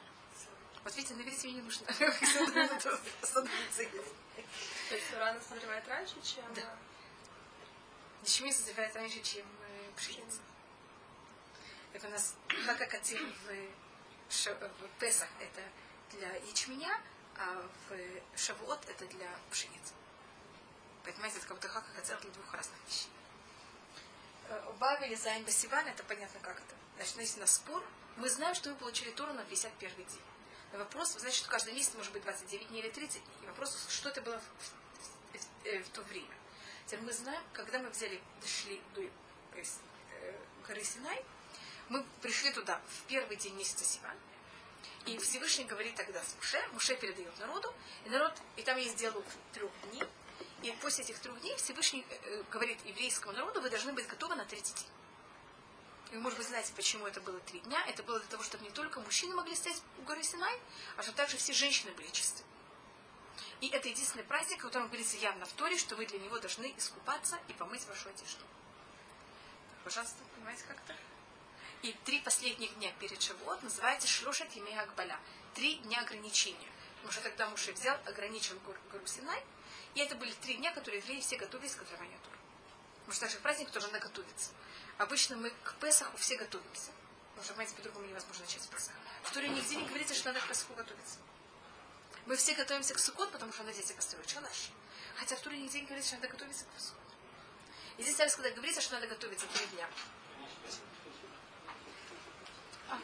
[0.84, 1.88] Вот видите, на иврите мне не нужно
[3.22, 3.84] остановиться.
[4.90, 6.54] То есть рано созревает раньше, чем...
[6.54, 6.76] Да.
[8.24, 10.40] Ячмень созревает раньше, чем э, пшеница.
[11.94, 15.62] Так у нас хакакатир в, Ша- в Песах это
[16.18, 17.00] для ячменя,
[17.38, 19.94] а в Шавуот это для пшеницы.
[21.04, 23.10] Понимаете, это как будто хакакатир для двух разных вещей.
[24.50, 26.76] Э, У Бавили Зайн Басиван, это понятно как это.
[26.98, 27.84] Значит, если на спор,
[28.18, 30.22] мы знаем, что мы получили Тору на 51 день.
[30.72, 33.38] Но вопрос, что каждый месяц может быть 29 дней или 30 дней.
[33.44, 36.36] И вопрос, что это было в, в- в- э, в то время.
[36.86, 39.80] Теперь мы знаем, когда мы взяли, дошли до э, с-
[40.22, 41.24] э, горы Синай,
[41.90, 44.18] мы пришли туда в первый день месяца Сиван,
[45.06, 47.74] и Всевышний говорит тогда с Муше, Муше передает народу,
[48.06, 50.04] и народ, и там есть диалог трех дней,
[50.62, 54.36] и после этих трех дней Всевышний э, э, говорит еврейскому народу, вы должны быть готовы
[54.36, 54.88] на третий день.
[56.14, 57.84] И может быть, знаете, почему это было три дня.
[57.88, 60.60] Это было для того, чтобы не только мужчины могли стоять у горы Синай,
[60.96, 62.44] а чтобы также все женщины были чисты.
[63.62, 66.74] И это единственный праздник, о котором говорится явно в Торе, что вы для него должны
[66.78, 68.46] искупаться и помыть вашу одежду.
[69.84, 70.96] Пожалуйста, понимаете, как это?
[71.84, 75.20] И три последних дня перед Шавуот называется Шлошет Емея Акбаля.
[75.54, 76.72] Три дня ограничения.
[76.96, 79.44] Потому что тогда Муше взял, ограничил гор- гору Синай,
[79.94, 82.38] И это были три дня, которые евреи все готовились к дарованию Торы.
[83.00, 84.52] Потому что наш праздник тоже надо готовиться.
[84.98, 86.92] Обычно мы к Песаху все готовимся.
[87.32, 88.98] Потому что, понимаете, по-другому невозможно начать с Песаха.
[89.24, 91.18] В Торе нигде не говорится, что надо к Песаху готовиться.
[92.26, 94.70] Мы все готовимся к Суккот, потому что надо дети построить шалаш.
[95.18, 97.00] Хотя в Туре нигде не говорится, что надо готовиться к Песаху.
[97.98, 99.90] И здесь, когда говорится, что надо готовиться три дня.
[102.94, 103.00] А.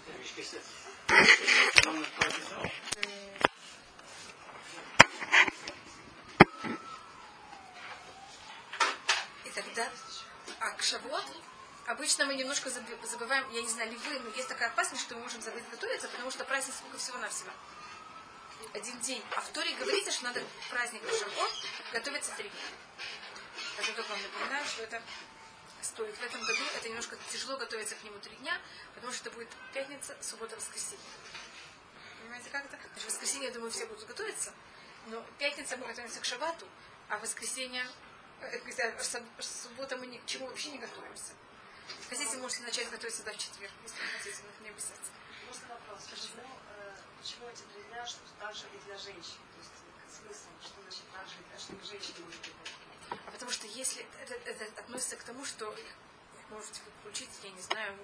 [9.46, 9.90] И тогда,
[10.60, 11.26] а к Шавуот,
[11.88, 15.22] обычно мы немножко забываем, я не знаю, ли вы, но есть такая опасность, что мы
[15.22, 17.50] можем забыть готовиться, потому что праздник сколько всего-навсего.
[18.74, 19.24] Один день.
[19.36, 21.52] А в Торе говорится, что надо к празднику Шавуот
[21.94, 22.60] готовиться три дня.
[23.78, 25.02] Я только вам напоминаю, что это
[25.84, 26.16] стоит.
[26.16, 28.58] В этом году это немножко тяжело готовиться к нему три дня,
[28.96, 31.06] потому что это будет пятница, суббота, воскресенье.
[32.22, 32.78] Понимаете, как это?
[32.78, 34.54] Значит, в воскресенье, я думаю, все будут готовиться,
[35.08, 36.68] но пятница мы готовимся к шабату,
[37.08, 37.86] а в воскресенье,
[38.42, 39.02] э,
[39.40, 41.34] суббота мы ни к чему вообще не готовимся.
[42.10, 45.18] Хотите, можете начать готовиться до в четверг, если хотите, но это не обязательно.
[45.48, 46.04] Можно вопрос?
[46.10, 46.44] Почему,
[46.78, 49.42] э, почему эти три дня, что также и для женщин?
[49.54, 49.74] То есть
[50.22, 52.59] смысл, что значит также, что женщины могут
[53.32, 55.76] Потому что если это, это относится к тому, что
[56.50, 57.98] можете вы получить, я не знаю,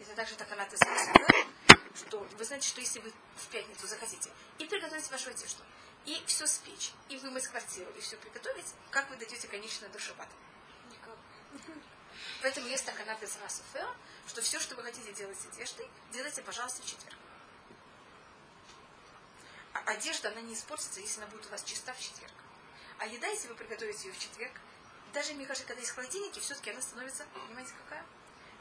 [0.00, 0.66] это также так она
[1.94, 5.62] что вы знаете, что если вы в пятницу захотите и приготовить вашу одежду,
[6.04, 10.32] и все спечь, и вымыть квартиру, и все приготовить, как вы дойдете, конечно, до шабата?
[10.90, 11.16] Никак.
[12.42, 13.36] Поэтому есть такая без
[14.26, 17.16] что все, что вы хотите делать с одеждой, делайте, пожалуйста, в четверг.
[19.92, 22.32] Одежда, она не испортится, если она будет у вас чиста в четверг.
[22.98, 24.52] А еда, если вы приготовите ее в четверг,
[25.12, 28.02] даже, мне кажется, когда есть холодильники, все-таки она становится, понимаете, какая?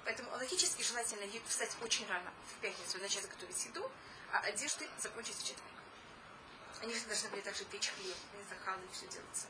[0.03, 3.89] Поэтому логически желательно встать очень рано в пятницу начать готовить еду,
[4.33, 5.71] а одежды закончить в четверг.
[6.81, 8.17] Они же должны были также печь хлеб,
[8.49, 9.47] захалы и все делаться.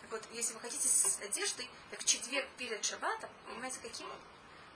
[0.00, 4.08] Так вот, если вы хотите с одеждой, так четверг перед шаббатом, понимаете, каким?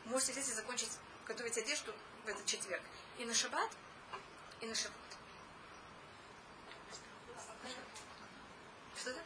[0.04, 0.92] Можете взять и закончить
[1.26, 1.92] готовить одежду
[2.24, 2.82] в этот четверг.
[3.18, 3.70] И на шаббат,
[4.60, 5.01] и на шаббат.
[9.02, 9.20] Что это?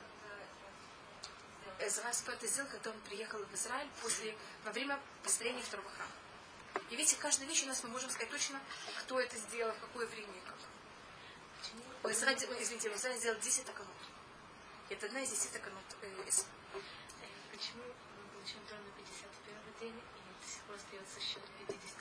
[1.81, 4.35] Эзра это сделал, когда он приехал в Израиль после,
[4.65, 6.12] во время построения второго храма.
[6.89, 8.59] И видите, каждую вещь у нас мы можем сказать точно,
[9.01, 10.57] кто это сделал, в какое время и как.
[12.05, 13.93] У Изра, извините, Израиль сделал 10 таканут.
[14.89, 16.11] Это одна из 10 таканут э,
[17.53, 21.97] Почему мы получим Тору на 51 день, и до сих пор остается счет 50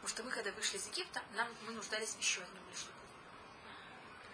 [0.00, 2.90] Потому что мы, когда вышли из Египта, нам мы нуждались еще одном лишнем.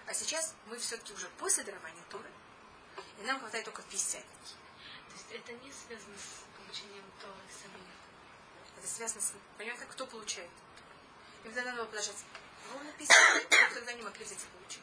[0.08, 2.30] А сейчас мы все-таки уже после дарования Торы,
[3.20, 4.56] и нам хватает только 50 дней.
[5.08, 7.84] То есть это не связано с получением Торы самим?
[8.76, 9.32] Это связано с...
[9.56, 10.50] Понимаете, кто получает?
[11.44, 12.24] И тогда надо было подождать
[12.72, 14.82] ровно 50 дней, тогда не могли взять и получить.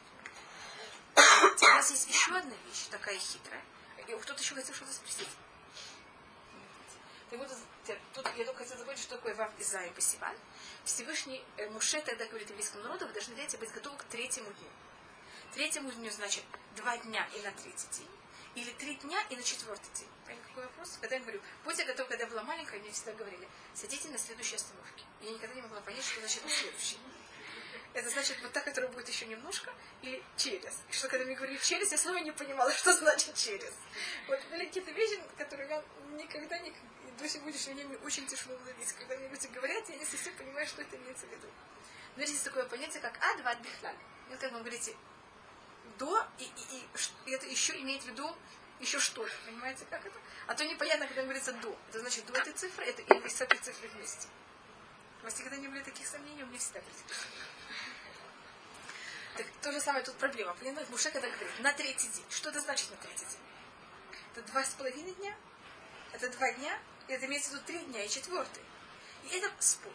[1.62, 3.62] У нас есть еще одна вещь, такая хитрая.
[3.98, 5.28] И кто-то еще хотел что-то спросить.
[7.30, 7.50] Так вот,
[8.14, 10.36] тут я только хотела забыть, что такое Вав Израиль Пасиван.
[10.84, 14.68] Всевышний э, Муше тогда говорит еврейскому народу, вы должны, знаете, быть готовы к третьему дню.
[15.52, 16.44] Третьему дню значит
[16.76, 18.08] два дня и на третий день.
[18.56, 20.08] Или три дня и на четвертый день.
[20.24, 20.96] Понимаете, какой вопрос?
[21.02, 24.56] Когда я говорю, будьте готовы, когда я была маленькая, мне всегда говорили, садите на следующей
[24.56, 25.04] остановке.
[25.20, 26.98] Я никогда не могла понять, что значит на следующей.
[27.92, 30.72] Это значит вот та, которая будет еще немножко, или через.
[30.88, 33.74] И что когда мне говорили через, я снова не понимала, что значит через.
[34.26, 35.84] Вот были какие-то вещи, которые я
[36.16, 36.72] никогда не...
[37.18, 38.92] До сегодняшнего дня мне очень тяжело уловить.
[38.92, 41.48] Когда мне люди говорят, я не совсем понимаю, что это имеется в виду.
[42.16, 43.96] Но есть такое понятие, как ад, вад, бихлаль.
[44.30, 44.96] Вот как вы говорите,
[45.98, 46.86] до, и, и,
[47.26, 48.36] и это еще имеет в виду
[48.80, 49.32] еще что-то.
[49.46, 50.18] Понимаете, как это?
[50.46, 51.76] А то непонятно, когда говорится до.
[51.88, 54.28] Это значит до этой цифры, это или с этой цифрой вместе.
[55.22, 56.94] У вас никогда не были таких сомнений, у меня всегда были
[59.36, 60.54] Так то же самое тут проблема.
[60.54, 62.24] Понимаете, Муше когда говорит, на третий день.
[62.30, 63.40] Что это значит на третий день?
[64.34, 65.34] Это два с половиной дня?
[66.12, 66.78] Это два дня?
[67.08, 68.62] И это имеется в виду три дня и четвертый.
[69.24, 69.92] И это спор.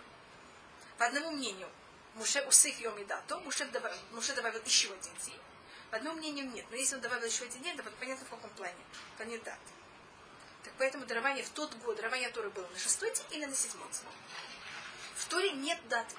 [0.97, 1.69] По одному мнению,
[2.15, 5.39] Муше усых йом и да, то Муше добавил, Муше добавил еще один день.
[5.91, 6.65] По одному мнению нет.
[6.69, 8.81] Но если он добавил еще один день, то понятно в каком плане.
[9.17, 9.59] То не дат.
[10.63, 13.89] Так поэтому дарование в тот год, дарование Торы было на шестой день или на седьмой
[13.91, 14.07] день.
[15.15, 16.15] В Торе нет даты.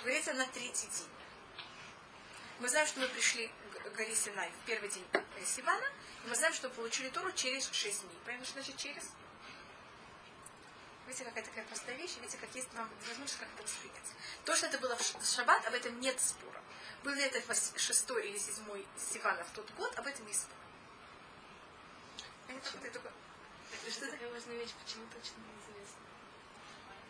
[0.00, 1.08] Говорится на третий день.
[2.60, 3.50] Мы знаем, что мы пришли
[3.84, 5.04] к горе Синай в первый день
[5.44, 5.86] Сивана,
[6.24, 8.18] и мы знаем, что получили Тору через шесть дней.
[8.24, 9.04] Понятно, что значит через?
[11.06, 14.12] Видите, какая такая простая вещь, видите, как есть вам возможность как это воспринять.
[14.44, 16.62] То, что это было в шаббат, об этом нет спора.
[17.02, 17.40] Был ли это
[17.78, 20.56] шестой или седьмой Сивана в тот год, об этом есть спор.
[22.48, 23.12] Это такое...
[23.90, 26.00] Что такая важная вещь, почему точно неизвестно?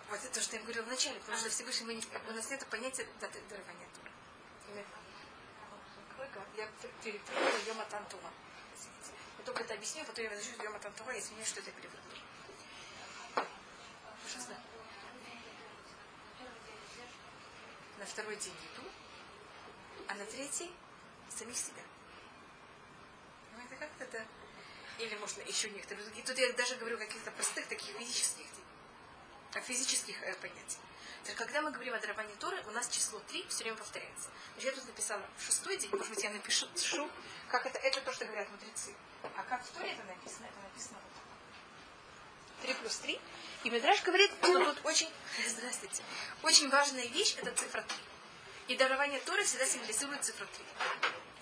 [0.08, 2.66] Вот это то, что я говорила вначале, потому что Всевышний мы не, у нас нет
[2.66, 4.10] понятия даты дарования Тура.
[6.56, 6.68] Я
[7.02, 8.30] перепутала Йома Тантума.
[9.38, 13.46] Я только это объясню, потом я возвращусь к Йома Тантума, извиняюсь, что это перепутала.
[14.26, 14.54] Ужасно.
[17.98, 18.88] На второй день еду,
[20.12, 20.70] а на третий
[21.30, 21.82] самих себя.
[23.78, 24.24] Как это?
[24.98, 26.24] Или, может, еще некоторые другие.
[26.24, 28.46] Тут я даже говорю о каких-то простых таких физических,
[29.54, 30.82] о физических э, понятиях.
[31.24, 34.28] То когда мы говорим о даровании Торы, у нас число 3 все время повторяется.
[34.54, 37.08] Значит, я тут написала в шестой день, может быть, я напишу, пишу,
[37.48, 38.92] как это, это то, что говорят мудрецы.
[39.36, 40.46] А как в Торе это написано?
[40.46, 42.66] Это написано вот так.
[42.66, 43.20] 3 плюс 3.
[43.64, 45.10] И Медраж говорит, что тут очень,
[45.48, 46.02] здравствуйте,
[46.42, 48.11] очень важная вещь, это цифра 3.
[48.68, 50.64] И дарование Торы всегда символизирует цифру 3.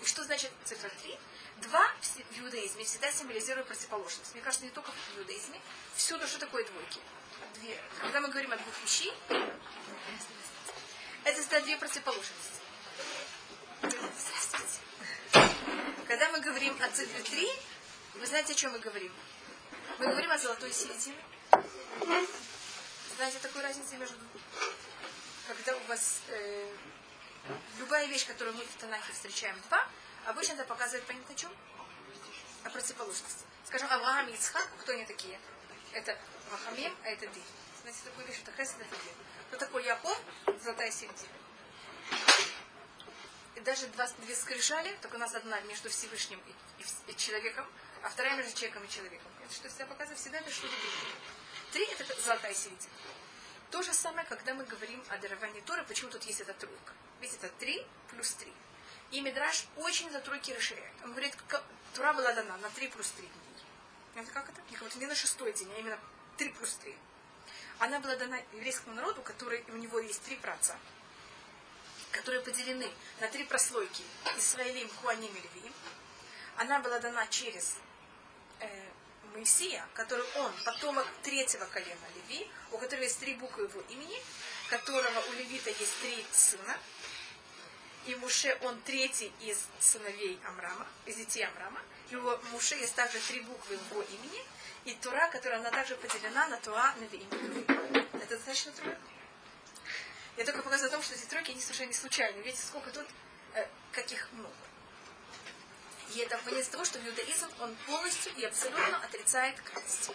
[0.01, 1.19] И что значит цифра 3?
[1.57, 4.33] Два в иудаизме всегда символизируют противоположность.
[4.33, 5.59] Мне кажется, не только в иудаизме.
[5.95, 6.99] Всюду что такое двойки?
[7.55, 7.79] Две.
[8.01, 9.13] Когда мы говорим о двух вещей,
[11.23, 12.61] это всегда две противоположности.
[13.81, 14.79] Здравствуйте.
[16.07, 17.49] Когда мы говорим о цифре 3,
[18.15, 19.13] вы знаете, о чем мы говорим?
[19.99, 21.15] Мы говорим о золотой середине.
[23.15, 24.15] Знаете такую разницу между...
[25.47, 26.69] Когда у вас э,
[27.79, 29.87] любая вещь, которую мы в Танахе встречаем два,
[30.25, 31.51] обычно это показывает, понятно, о чем?
[32.63, 33.45] О противоположности.
[33.65, 35.39] Скажем, Авраам и Ицхак, кто они такие?
[35.93, 36.17] Это
[36.51, 37.41] Вахамем, а это Ди.
[37.81, 39.11] Знаете, такую вещь, это Хесед, это Ди.
[39.49, 40.19] Кто такой Яков?
[40.63, 41.29] Золотая середина.
[43.55, 47.65] И даже два, две скрижали, только у нас одна между Всевышним и, и, и человеком,
[48.01, 49.31] а вторая между человеком и человеком.
[49.43, 50.73] Это что себя показывает всегда, это что-то
[51.71, 52.91] Три– это золотая середина.
[53.69, 56.93] То же самое, когда мы говорим о даровании Торы, почему тут есть эта тройка.
[57.21, 58.51] Ведь это три плюс три.
[59.11, 60.93] И Мидраш очень за тройки расширяет.
[61.03, 61.35] Он говорит,
[61.93, 64.23] Тура была дана на три плюс три дней.
[64.23, 64.61] Это как это?
[64.69, 65.99] Не, не на шестой день, а именно
[66.37, 66.95] три плюс три.
[67.79, 70.77] Она была дана еврейскому народу, который у него есть три праца,
[72.11, 74.03] которые поделены на три прослойки
[74.37, 75.73] Исраилим, Куаним и Левиим.
[76.57, 77.77] Она была дана через
[78.59, 78.89] э,
[79.33, 84.21] Моисея, который он потомок третьего колена Леви, у которого есть три буквы его имени,
[84.69, 86.77] которого у Левита есть три сына,
[88.05, 93.19] и Муше, он третий из сыновей Амрама, из детей Амрама, и у Муше есть также
[93.19, 94.43] три буквы его имени,
[94.85, 98.01] и Тура, которая она также поделена на Туа, на имя.
[98.13, 98.97] Это достаточно трудно.
[100.37, 102.37] Я только показываю о том, что эти тройки, они совершенно не случайны.
[102.41, 103.05] Видите, сколько тут,
[103.53, 104.55] э, каких много.
[106.13, 110.13] И это вынес того, что иудаизм, он полностью и абсолютно отрицает крайности.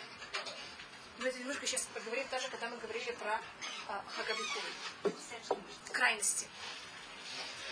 [1.19, 3.41] Мы это немножко сейчас поговорим, даже когда мы говорили про
[3.89, 4.05] а,
[5.93, 6.47] Крайности.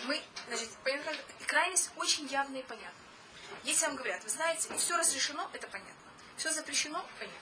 [0.07, 0.69] Мы, значит,
[1.47, 2.99] крайность очень явная и понятна.
[3.63, 5.93] Если вам говорят, вы знаете, все разрешено, это понятно.
[6.37, 7.39] Все запрещено, понятно.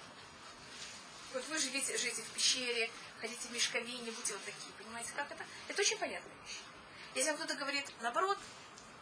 [1.33, 5.43] Вот вы живете, живете в пещере, ходите в мешковине, будете вот такие, понимаете, как это?
[5.67, 6.59] Это очень понятная вещь.
[7.15, 8.37] Если вам кто-то говорит, наоборот,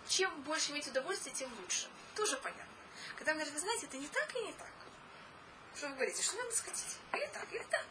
[0.07, 1.87] чем больше иметь удовольствие, тем лучше.
[2.15, 2.65] Тоже понятно.
[3.17, 4.71] Когда мне говорят, вы знаете, это не так и не так.
[5.75, 6.23] Что вы говорите?
[6.23, 6.97] Что надо схватить?
[7.13, 7.85] Или так, или так.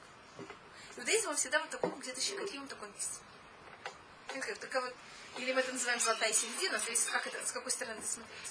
[0.97, 3.21] Иудаизм он всегда в таком где-то щекотливом таком месте.
[4.29, 4.95] Только вот,
[5.39, 8.51] или мы это называем золотая середина, зависит, как это, с какой стороны это смотреть.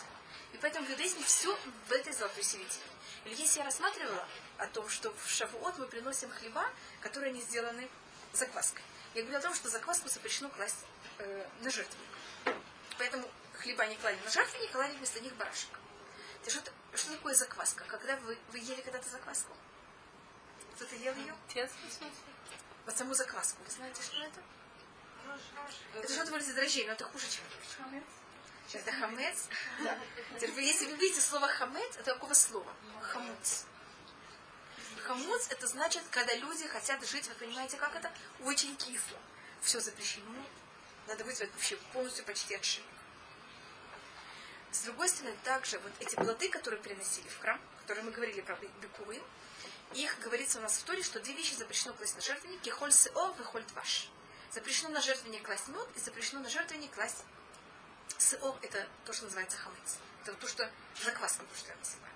[0.53, 2.83] И поэтому в иудаизме все в этой золотой середине.
[3.25, 4.25] Или если я рассматривала
[4.57, 6.65] о том, что в Шавуот мы приносим хлеба,
[7.01, 7.87] которые не сделаны
[8.33, 8.81] закваской.
[9.13, 10.85] Я говорила о том, что закваску запрещено класть
[11.17, 12.07] э, на жертвенник.
[12.97, 15.69] Поэтому хлеба не клали на жертвенник, клали вместо них барашек.
[16.47, 17.83] Что, что такое закваска?
[17.85, 19.55] Когда вы, вы ели когда-то закваску?
[20.75, 21.35] Кто-то ел ее?
[21.49, 22.07] Смысле?
[22.85, 23.61] Вот саму закваску.
[23.63, 24.39] Вы знаете, что это?
[25.95, 27.43] Это что-то вроде дрожжей, но это хуже, чем
[27.77, 28.03] хамец.
[28.73, 29.47] Это хамец.
[29.83, 29.97] Да.
[30.39, 32.71] Теперь если вы видите слово хамец, это какого слова?
[33.01, 33.63] Хамуц.
[35.03, 38.11] Хамуц это значит, когда люди хотят жить, вы понимаете, как это?
[38.41, 39.17] Очень кисло.
[39.61, 40.45] Все запрещено.
[41.07, 42.89] Надо быть вообще полностью почти отшельник.
[44.71, 48.55] С другой стороны, также вот эти плоды, которые приносили в храм, которые мы говорили про
[48.81, 49.19] бекуры,
[49.93, 53.35] их говорится у нас в Торе, что две вещи запрещено класть на жертвенник, холь сео,
[53.39, 54.09] и холь тваш.
[54.51, 57.23] Запрещено на жертвенник класть мед, и запрещено на жертвенник класть
[58.17, 59.97] сео, это то, что называется хамец.
[60.23, 60.69] Это то, что
[61.03, 62.13] закваска, то, что я называю.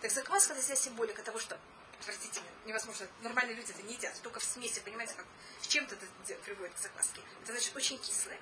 [0.00, 1.58] Так закваска это вся символика того, что
[1.98, 5.26] отвратительно, невозможно, нормальные люди это не едят, только в смеси, понимаете, как
[5.60, 7.20] с чем-то это приводит к закваске.
[7.42, 8.38] Это значит очень кислое.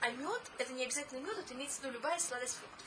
[0.00, 2.86] А мед, это не обязательно мед, это имеется в виду любая сладость фруктов.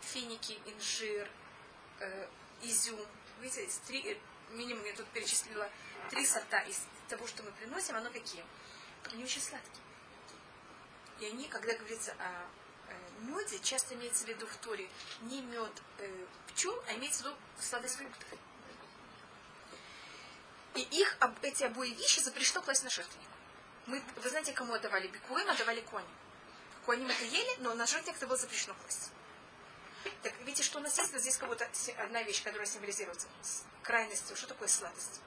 [0.00, 1.30] Финики, инжир,
[2.00, 2.28] э,
[2.62, 3.06] изюм.
[3.40, 4.18] Видите, три, э,
[4.50, 5.70] минимум я тут перечислила
[6.10, 8.44] три сорта из того, что мы приносим, оно какие?
[9.12, 9.82] Они очень сладкие.
[11.20, 12.46] И они, когда говорится о
[12.88, 14.88] э, меде, часто имеется в виду в Торе
[15.22, 18.28] не мед э, пчел, а имеется в виду сладость фруктов.
[20.74, 23.28] И их, эти обои вещи запрещено класть на жертвенник.
[23.86, 26.08] Мы, вы знаете, кому отдавали бикуим, отдавали кони.
[26.84, 29.10] Куаним это ели, но на жертвенник это было запрещено класть.
[30.22, 31.12] Так видите, что у нас есть?
[31.12, 33.28] Вот здесь как будто одна вещь, которая символизируется
[33.82, 34.36] крайностью.
[34.36, 35.20] Что такое сладость?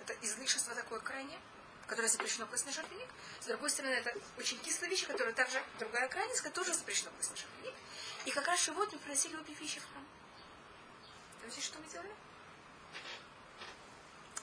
[0.00, 1.38] Это излишество такое крайнее,
[1.86, 3.08] которое запрещено на жертвенник.
[3.40, 7.30] С другой стороны, это очень кислая вещь, которая также другая крайность, которая тоже запрещено класть
[7.30, 7.74] на жертвенник.
[8.24, 10.06] И как раз Шивот мы приносили обе вещи в храм.
[11.42, 12.14] Видите, что мы делали?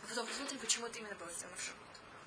[0.08, 1.78] Потом посмотрим, почему это именно было сделано в Шивот.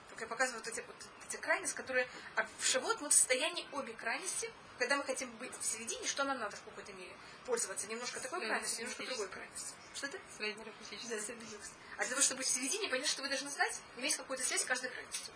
[0.08, 0.96] Только я показываю вот эти, вот
[1.28, 2.08] эти крайности, которые...
[2.36, 6.24] А в Шивот мы в состоянии обе крайности, когда мы хотим быть в середине, что
[6.24, 7.12] нам надо в какой-то мере?
[7.46, 9.76] Пользоваться немножко такой крайностью, немножко другой крайностью.
[9.94, 10.18] Что это?
[10.36, 11.16] Среднеарифметический.
[11.16, 11.68] Да, средневековый.
[11.96, 14.62] А для того, чтобы быть в середине, понятно, что вы должны знать, иметь какую-то связь
[14.62, 15.32] с каждой крайностью.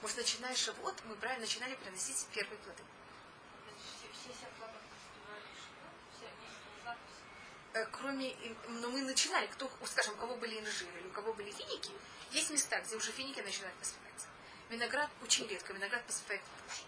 [0.00, 2.82] Может, начиная шавот, мы брали, начинали приносить первые плоды.
[7.72, 8.36] Э, Кроме,
[8.68, 11.90] но мы начинали, кто, скажем, у кого были инжиры у кого были финики,
[12.30, 14.26] есть места, где уже финики начинают поспевать.
[14.70, 16.82] Виноград очень редко, виноград поспевает позже.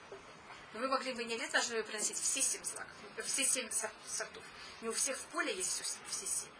[0.73, 2.93] Но мы могли бы не лет должны приносить все семь злаков,
[3.25, 4.43] все семь сор- сортов.
[4.81, 6.51] Не у всех в поле есть все, все семь.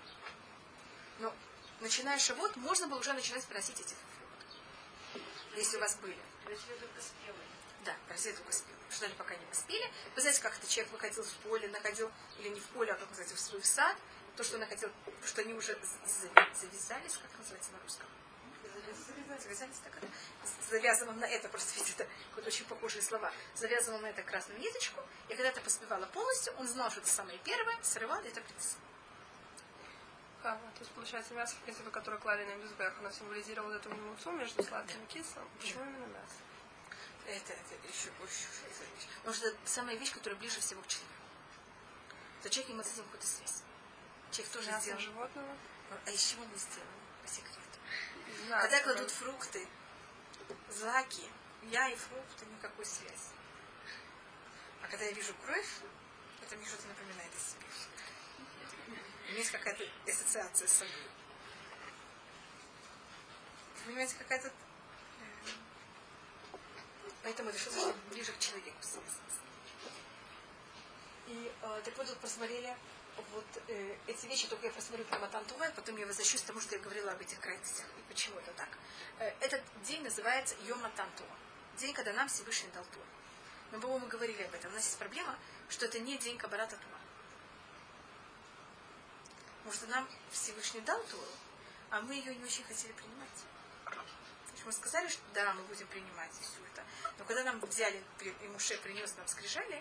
[1.19, 1.35] Но
[1.81, 5.27] начиная шавот, можно было уже начинать приносить эти фрукты.
[5.57, 6.19] Если у вас были.
[7.85, 8.77] Да, разве только спелые.
[8.91, 9.91] Ждали, пока не поспели.
[10.15, 13.09] Вы знаете, как это человек выходил в поле, находил, или не в поле, а как
[13.09, 13.97] называется, в свой сад,
[14.37, 14.91] то, что находил,
[15.25, 15.79] что они уже
[16.61, 18.07] завязались, как называется на русском?
[19.39, 20.09] Завязались так это.
[20.71, 23.33] Завязано на это, просто видите, это какие-то очень похожие слова.
[23.55, 27.39] Завязано на это красную ниточку, и когда это поспевало полностью, он знал, что это самое
[27.39, 28.79] первое, срывал и это приносил.
[30.43, 33.95] Ага, то есть, получается, мясо, в принципе, которое клали на мизбех, оно символизировало вот эту
[33.95, 35.49] муцу между сладким и кислым.
[35.61, 36.37] Почему именно мясо?
[37.27, 38.45] Это, это еще больше.
[39.19, 41.13] Потому что это самая вещь, которая ближе всего к человеку.
[42.43, 43.63] То человек имеет с этим какую-то связь.
[44.31, 45.01] Человек тоже Мясо сделал.
[45.01, 45.57] животного?
[46.05, 46.93] А из чего мы сделаны?
[47.23, 47.66] По секрету.
[48.47, 49.67] Знаю, Когда кладут фрукты,
[50.71, 51.29] злаки,
[51.65, 53.35] я и фрукты, никакой связи.
[54.83, 55.69] А когда я вижу кровь,
[56.43, 57.67] это мне что-то напоминает о себе.
[58.87, 60.95] У меня есть какая-то ассоциация с собой.
[63.85, 64.49] Понимаете, какая-то...
[64.49, 64.53] э,
[67.25, 68.79] Поэтому это что-то ближе к человеку.
[71.27, 72.77] И э, так вот тут просмотрели
[73.33, 75.45] вот э, эти вещи, только я просмотрю про Матан
[75.75, 77.87] потом я возвращусь к тому, что я говорила об этих крайностях.
[77.99, 78.69] И почему это так?
[79.19, 80.83] Э, этот день называется Йом.
[81.79, 83.03] День, когда нам Всевышний дал Тур.
[83.73, 84.71] Мы, по-моему, говорили об этом.
[84.71, 85.37] У нас есть проблема,
[85.69, 87.01] что это не день Кабарата Тура.
[89.59, 91.27] Потому что нам Всевышний дал Туру,
[91.91, 93.29] а мы ее не очень хотели принимать.
[94.65, 96.83] Мы сказали, что да, мы будем принимать все это.
[97.19, 99.81] Но когда нам взяли, и Муше принес нам скрижали,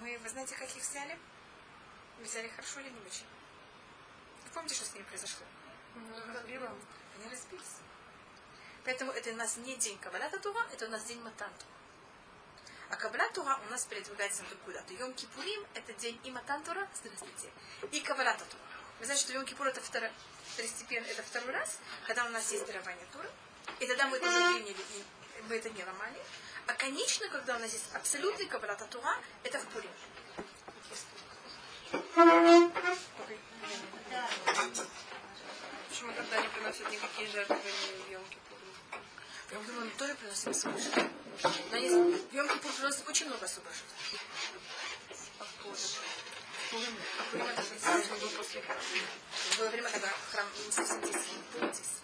[0.00, 0.82] мы, вы знаете, как их
[2.22, 2.46] взяли?
[2.46, 3.26] Взяли хорошо или не очень?
[4.44, 5.44] Вы помните, что с ними произошло?
[5.94, 6.74] Ну, разбила.
[7.16, 7.76] Они разбились.
[8.84, 11.66] Поэтому это у нас не день Кабалата Тура, это у нас день Матанту.
[12.90, 14.94] А Кабалат Тура у нас передвигается на дату.
[14.94, 17.50] Йом Кипурим– это день и Матантура, здравствуйте,
[17.90, 18.62] и Кабалата Тура.
[18.98, 20.10] Вы знаете, что Йом Кипур– это второй,
[20.52, 23.30] второстепенно, это второй раз, когда у нас есть дарование Тура.
[23.78, 25.04] И тогда мы это не приняли, и
[25.48, 26.20] мы это не ломали.
[26.66, 29.90] А конечно, когда у нас есть абсолютный Кабалата Тура, это в Пурим.
[35.88, 38.22] Почему тогда не приносят никакие жертвы в Йом?
[39.50, 40.16] Я думаю, мы тоже
[40.50, 41.10] особые жертвы.
[41.70, 43.72] Но они в Йом Кипур приносят очень много жертв.
[45.38, 45.44] А?
[45.44, 45.46] А.
[49.58, 51.10] Было время, когда храм не совсем был
[51.74, 52.02] здесь.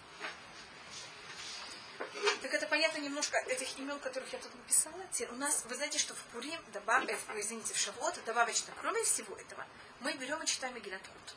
[2.41, 4.95] Так это понятно немножко этих имен, которых я тут написала.
[5.31, 9.35] У нас, вы знаете, что в Пурим, добав, э, извините, в Шавуот, добавочно, кроме всего
[9.35, 9.65] этого,
[9.99, 11.35] мы берем и читаем Мегилат Рут.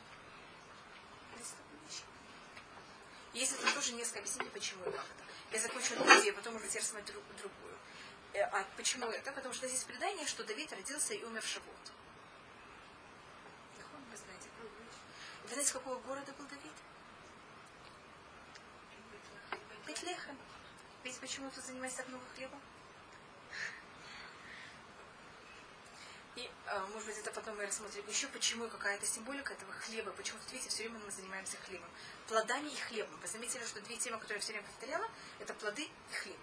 [3.33, 5.03] Есть это тоже несколько объяснений, почему это.
[5.51, 7.77] Я закончу одну идею, потом уже теперь рассмотрю другую.
[8.33, 9.31] Э, А почему это?
[9.33, 11.91] Потому что здесь предание, что Давид родился и умер в Шавуот.
[14.11, 14.47] Вы знаете.
[15.43, 16.71] Вы знаете, какого города был Давид?
[19.87, 20.37] Бетлехем.
[21.03, 22.57] Видите, почему тут занимается так много хлеба?
[26.35, 30.11] И, а, может быть, это потом мы рассмотрим еще, почему какая-то символика этого хлеба.
[30.11, 31.89] Почему тут, видите, все время мы занимаемся хлебом.
[32.27, 33.19] Плодами и хлебом.
[33.21, 35.07] Вы заметили, что две темы, которые я все время повторяла,
[35.39, 36.37] это плоды и хлеб.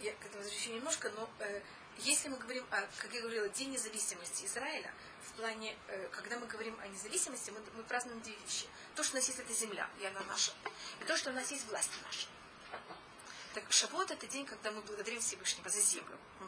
[0.00, 1.60] Я к этому возвращу немножко, но э,
[1.98, 6.46] если мы говорим, о, как я говорила, День независимости Израиля, в плане, э, когда мы
[6.46, 8.66] говорим о независимости, мы, мы празднуем две вещи.
[8.94, 10.52] То, что у нас есть эта земля, и она наша,
[11.00, 12.26] и то, что у нас есть власть наша.
[13.54, 16.18] Так Шавот это день, когда мы благодарим Всевышнего за землю.
[16.40, 16.46] Мы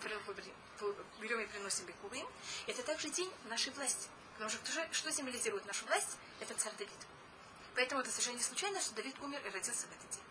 [1.21, 2.27] берем и приносим бекурим.
[2.67, 4.09] Это также день нашей власти.
[4.35, 6.17] Потому что же- что символизирует нашу власть?
[6.41, 6.99] Это царь Давид.
[7.75, 10.25] Поэтому это совершенно не случайно, что Давид умер и родился в этот день.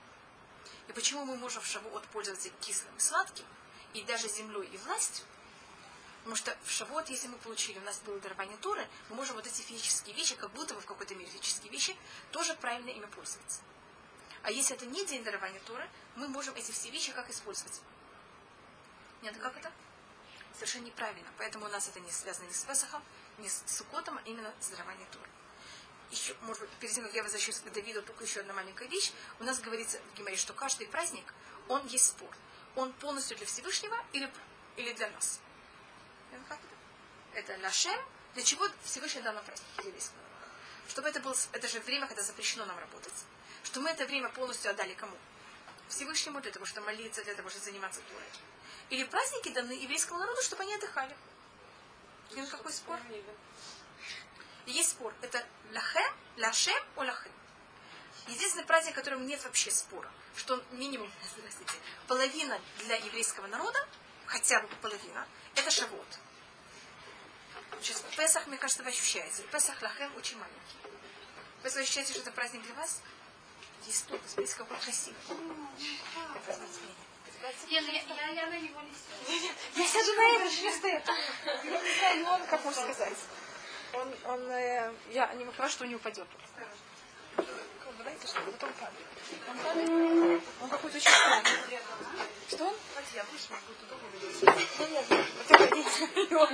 [0.88, 3.46] И почему мы можем в Шавуот пользоваться кислым и сладким,
[3.94, 5.26] и даже землей и властью?
[6.24, 9.46] Потому что в Шавуот, если мы получили, у нас было дарование Туры, мы можем вот
[9.46, 11.98] эти физические вещи, как будто бы в какой-то мере физические вещи,
[12.32, 13.62] тоже правильно ими пользоваться.
[14.42, 17.82] А если это не день дарования Туры, мы можем эти все вещи как использовать?
[19.22, 19.72] Нет, как это?
[20.54, 21.28] Совершенно неправильно.
[21.38, 23.04] Поэтому у нас это не связано ни с Песахом,
[23.40, 25.30] ни с Сукотом, а именно с дарованием Туры.
[26.12, 29.12] Еще, может быть, перед тем, как я возвращусь к Давиду, только еще одна маленькая вещь.
[29.40, 31.34] У нас говорится в Гимаре, что каждый праздник,
[31.68, 32.30] он есть спор.
[32.76, 34.32] Он полностью для Всевышнего или,
[34.78, 35.40] или для нас.
[36.48, 36.60] Как
[37.34, 37.52] это?
[37.52, 38.00] Это Лашем.
[38.34, 40.04] Для чего Всевышний дал нам праздник?
[40.90, 43.14] Чтобы это было, это же время, когда запрещено нам работать.
[43.64, 45.16] Что мы это время полностью отдали кому?
[45.88, 48.26] Всевышнему для того, чтобы молиться, для того, чтобы заниматься Турой.
[48.90, 51.16] Или праздники даны еврейскому народу, чтобы они отдыхали.
[52.32, 53.00] И какой спор?
[54.66, 55.14] Есть спор.
[55.22, 57.32] Это лахем, лашем, о лахем.
[58.28, 61.74] Единственный праздник, в котором нет вообще спора, что он минимум, здравствуйте,
[62.08, 63.88] половина для еврейского народа,
[64.26, 66.20] хотя бы половина, это шавот.
[67.82, 69.44] Сейчас, Песах, мне кажется, вы ощущаете.
[69.52, 71.00] Песах Лахем очень маленький.
[71.64, 73.02] Вы ощущаете, что это праздник для вас?
[73.86, 75.18] Есть тут, смотрите, какой красивый.
[77.70, 79.54] Я, я, я, я на него не сяду.
[79.76, 81.04] Я сяду на это, что стоит.
[81.66, 83.18] Я не знаю, он, как можно сказать.
[83.94, 86.28] Он, он, э, я не могу что он не упадет.
[88.04, 89.08] Знаете, что потом падает.
[89.48, 91.80] Он падает, он какой-то очень странный.
[92.50, 92.76] Что он?
[93.14, 94.44] Я больше могу туда вылезть.
[94.80, 95.06] Ну нет,
[95.48, 95.84] это не
[96.36, 96.50] он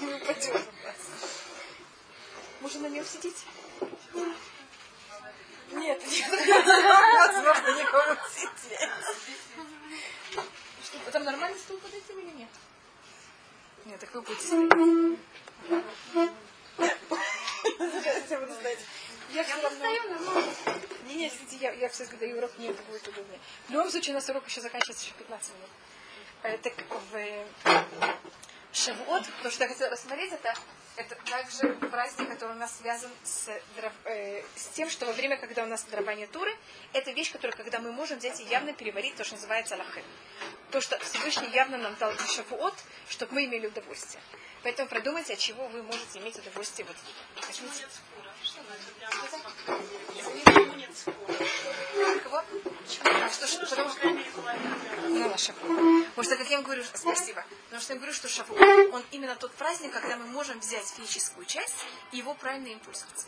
[0.00, 0.62] не упадет.
[2.60, 3.44] Можно на нем сидеть?
[5.72, 8.88] Нет, невозможно никому сидеть.
[10.82, 12.48] Что, там нормальный стул под этим или нет?
[13.84, 14.72] Нет, так вы будете сидеть.
[18.30, 18.38] Я
[19.44, 20.42] все равно...
[21.06, 23.38] Не, не, если я, я все даю урок, мне это будет удобнее.
[23.68, 25.70] В любом случае, у нас урок еще заканчивается еще 15 минут.
[26.42, 26.74] Э, так
[27.10, 27.46] в
[28.74, 30.52] Шавуот, то, что я хотела посмотреть, это,
[30.96, 33.48] это также праздник, который у нас связан с,
[34.04, 36.54] э, с тем, что во время, когда у нас дарование Туры,
[36.92, 40.02] это вещь, которая, когда мы можем взять и явно переварить то, что называется Аллахэ.
[40.72, 42.74] То, что Всевышний явно нам дал Шавуот,
[43.08, 44.22] чтобы мы имели удовольствие.
[44.64, 46.86] Поэтому продумайте, от чего вы можете иметь удовольствие.
[46.88, 46.96] Вот.
[47.46, 47.86] Возьмите.
[52.22, 52.44] Кого?
[53.04, 54.08] А, что, что, потому что...
[55.08, 55.66] Ну, на шафу.
[56.10, 57.44] Потому что, как я вам говорю, спасибо.
[57.64, 61.46] Потому что я говорю, что шафу, он именно тот праздник, когда мы можем взять физическую
[61.46, 61.74] часть
[62.12, 63.26] и его правильно им пользоваться.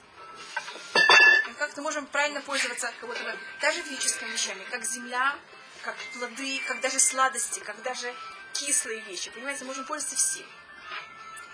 [1.49, 3.17] И как-то можем правильно пользоваться бы,
[3.61, 5.37] даже физическими вещами, как земля,
[5.83, 8.15] как плоды, как даже сладости, как даже
[8.53, 9.31] кислые вещи.
[9.31, 10.47] Понимаете, можем пользоваться всем.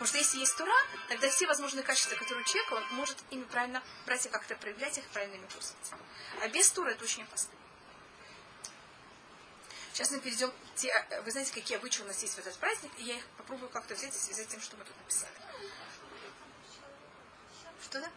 [0.02, 0.74] Потому что если есть тура,
[1.08, 4.98] тогда все возможные качества, которые у человека, он может ими правильно брать и как-то проявлять
[4.98, 5.94] их, правильно ими пользоваться.
[6.40, 7.52] А без тура это очень опасно.
[9.92, 10.52] Сейчас мы перейдем.
[10.74, 10.92] Те,
[11.24, 13.94] вы знаете, какие обычаи у нас есть в этот праздник, и я их попробую как-то
[13.94, 15.32] взять и связать тем, что мы тут написали.
[17.84, 18.10] Что да?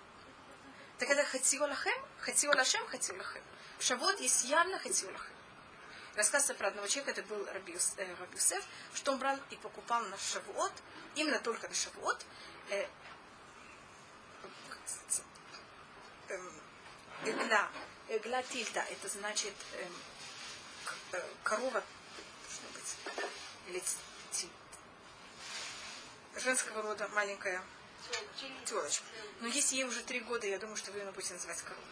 [0.97, 3.43] Так это хатиолахем, хатиолашем, хатиолахем.
[3.77, 5.34] В Шавот есть явно хатиолахем.
[6.15, 8.63] Рассказывается про одного человека, это был Рабиус, э, Рабиусеф,
[8.93, 10.71] что он брал и покупал на Шавуот,
[11.15, 12.25] именно только на Шавуот,
[12.69, 12.87] э,
[17.25, 17.69] игла,
[18.07, 19.87] игла тильда, это значит э,
[21.11, 21.83] э, корова,
[22.43, 22.97] должно быть,
[23.67, 23.83] или
[26.39, 27.61] женского рода маленькая
[28.65, 29.05] телочка.
[29.41, 31.83] Но если ей уже три года, я думаю, что вы ее будете называть коровой.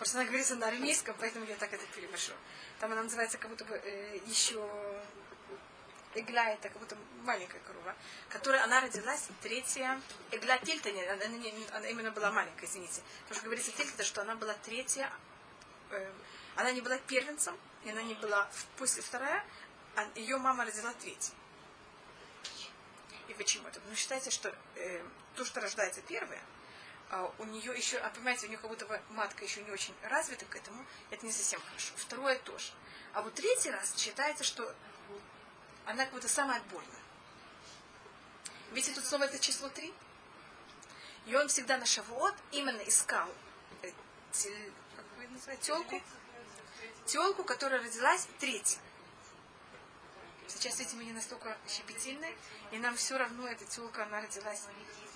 [0.00, 2.32] Просто она говорится на арамейском, поэтому я так это перевожу.
[2.78, 4.58] Там она называется как будто бы э, еще
[6.14, 7.94] Игла это как будто маленькая корова,
[8.30, 10.00] которая она родилась третья.
[10.30, 13.02] Игла Тильта, нет, она, не, она именно была маленькая, извините.
[13.24, 15.12] Потому что говорится Тильта, что она была третья,
[15.90, 16.12] э,
[16.56, 18.48] она не была первенцем, и она не была
[18.78, 19.44] после вторая,
[19.96, 21.34] а ее мама родила третья.
[23.28, 23.80] И почему это?
[23.86, 26.40] Ну, считайте, что э, то, что рождается первое,
[27.38, 30.44] у нее еще, а понимаете, у нее как будто бы матка еще не очень развита
[30.44, 31.92] к этому, это не совсем хорошо.
[31.96, 32.72] Второе тоже.
[33.12, 34.74] А вот третий раз считается, что
[35.86, 37.00] она как будто самая отборная.
[38.70, 39.92] Видите, тут снова это число три.
[41.26, 43.28] И он всегда на Шавуот именно искал
[43.82, 43.90] э,
[45.60, 46.00] телку,
[47.06, 48.78] телку, которая родилась третья.
[50.46, 52.34] Сейчас, видимо, не настолько щепетильны,
[52.70, 54.62] и нам все равно эта телка, она родилась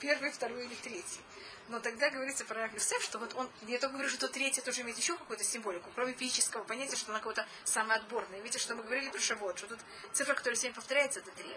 [0.04, 1.22] первой, второй или третьей.
[1.68, 4.98] Но тогда говорится про Юсеф, что вот он, я только говорю, что третья тоже имеет
[4.98, 8.38] еще какую-то символику, кроме физического понятия, что она какая-то самая отборная.
[8.40, 9.78] Видите, что мы говорили про Шавот, что тут
[10.12, 11.56] цифра, которая сегодня повторяется, это три.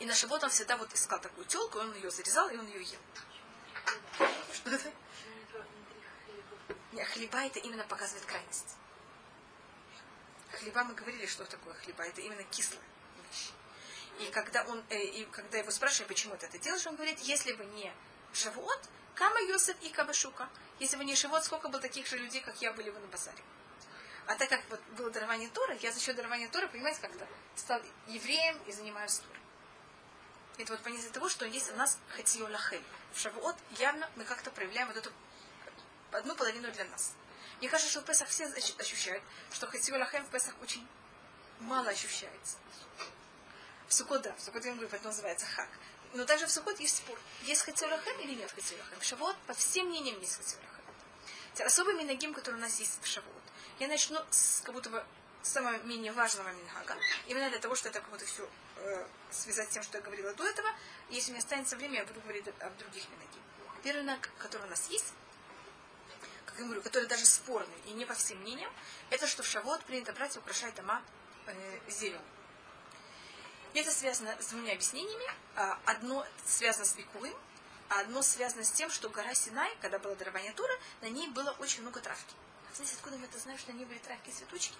[0.00, 2.82] И на Шавот он всегда вот искал такую телку, он ее зарезал, и он ее
[2.82, 3.00] ел.
[4.52, 4.90] Что это?
[6.90, 8.74] Не, хлеба это именно показывает крайность.
[10.50, 12.02] Хлеба мы говорили, что такое хлеба.
[12.02, 12.82] Это именно кислая
[13.30, 13.50] вещь.
[14.18, 17.52] И когда, он, э, и когда его спрашивают, почему ты это делаешь, он говорит, если
[17.52, 17.92] бы не
[18.32, 18.80] Шавуот,
[19.14, 20.48] Кама Йосеф и Кабашука.
[20.78, 23.42] Если бы не Шавуот, сколько было таких же людей, как я, были бы на базаре.
[24.26, 27.80] А так как вот было дарование Тора, я за счет дарования Тора, понимаете, как-то стал
[28.06, 29.40] евреем и занимаюсь Торой.
[30.58, 32.82] Это вот понятие того, что есть у нас хатио лахель.
[33.12, 35.10] В Шавуот явно мы как-то проявляем вот эту
[36.12, 37.14] одну половину для нас.
[37.58, 38.46] Мне кажется, что в Песах все
[38.78, 40.86] ощущают, что хатио лахель в Песах очень
[41.60, 42.58] мало ощущается.
[43.88, 45.68] В Сукот, да, в Сукот я говорю, поэтому называется хак.
[46.12, 48.98] Но также в Сукот есть спор, есть хатио лахель или нет хатио лахель.
[48.98, 51.66] В Шавуот по всем мнениям есть хатио лахель.
[51.66, 53.42] Особый минагим, который у нас есть в Шавуот.
[53.78, 55.04] Я начну с как будто бы
[55.42, 56.96] самого менее важного минхага.
[57.26, 60.34] Именно для того, что это как будто все э, связать с тем, что я говорила
[60.34, 60.68] до этого.
[61.08, 63.38] Если у меня останется время, я буду говорить об других минаги.
[63.82, 65.14] Первый минаг, который у нас есть,
[66.44, 68.70] как я говорю, который даже спорный и не по всем мнениям,
[69.10, 71.02] это что в Шавот принято брать и украшать дома
[71.46, 72.22] э, зеленым.
[73.74, 75.24] Это связано с двумя объяснениями.
[75.56, 77.34] А, одно связано с Бекулым,
[77.90, 81.50] а одно связано с тем, что гора Синай, когда было дарование Тура, на ней было
[81.58, 82.34] очень много травки.
[82.74, 84.76] Знаете, откуда мы это знаем, что на ней были травки и цветочки?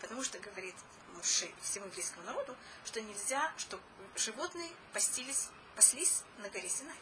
[0.00, 0.74] Потому что говорит
[1.14, 3.82] Муше всему еврейскому народу, что нельзя, чтобы
[4.14, 6.96] животные постились, паслись на горе Синай.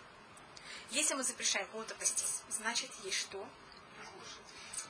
[0.90, 3.46] Если мы запрещаем кого-то пастись, значит, есть что?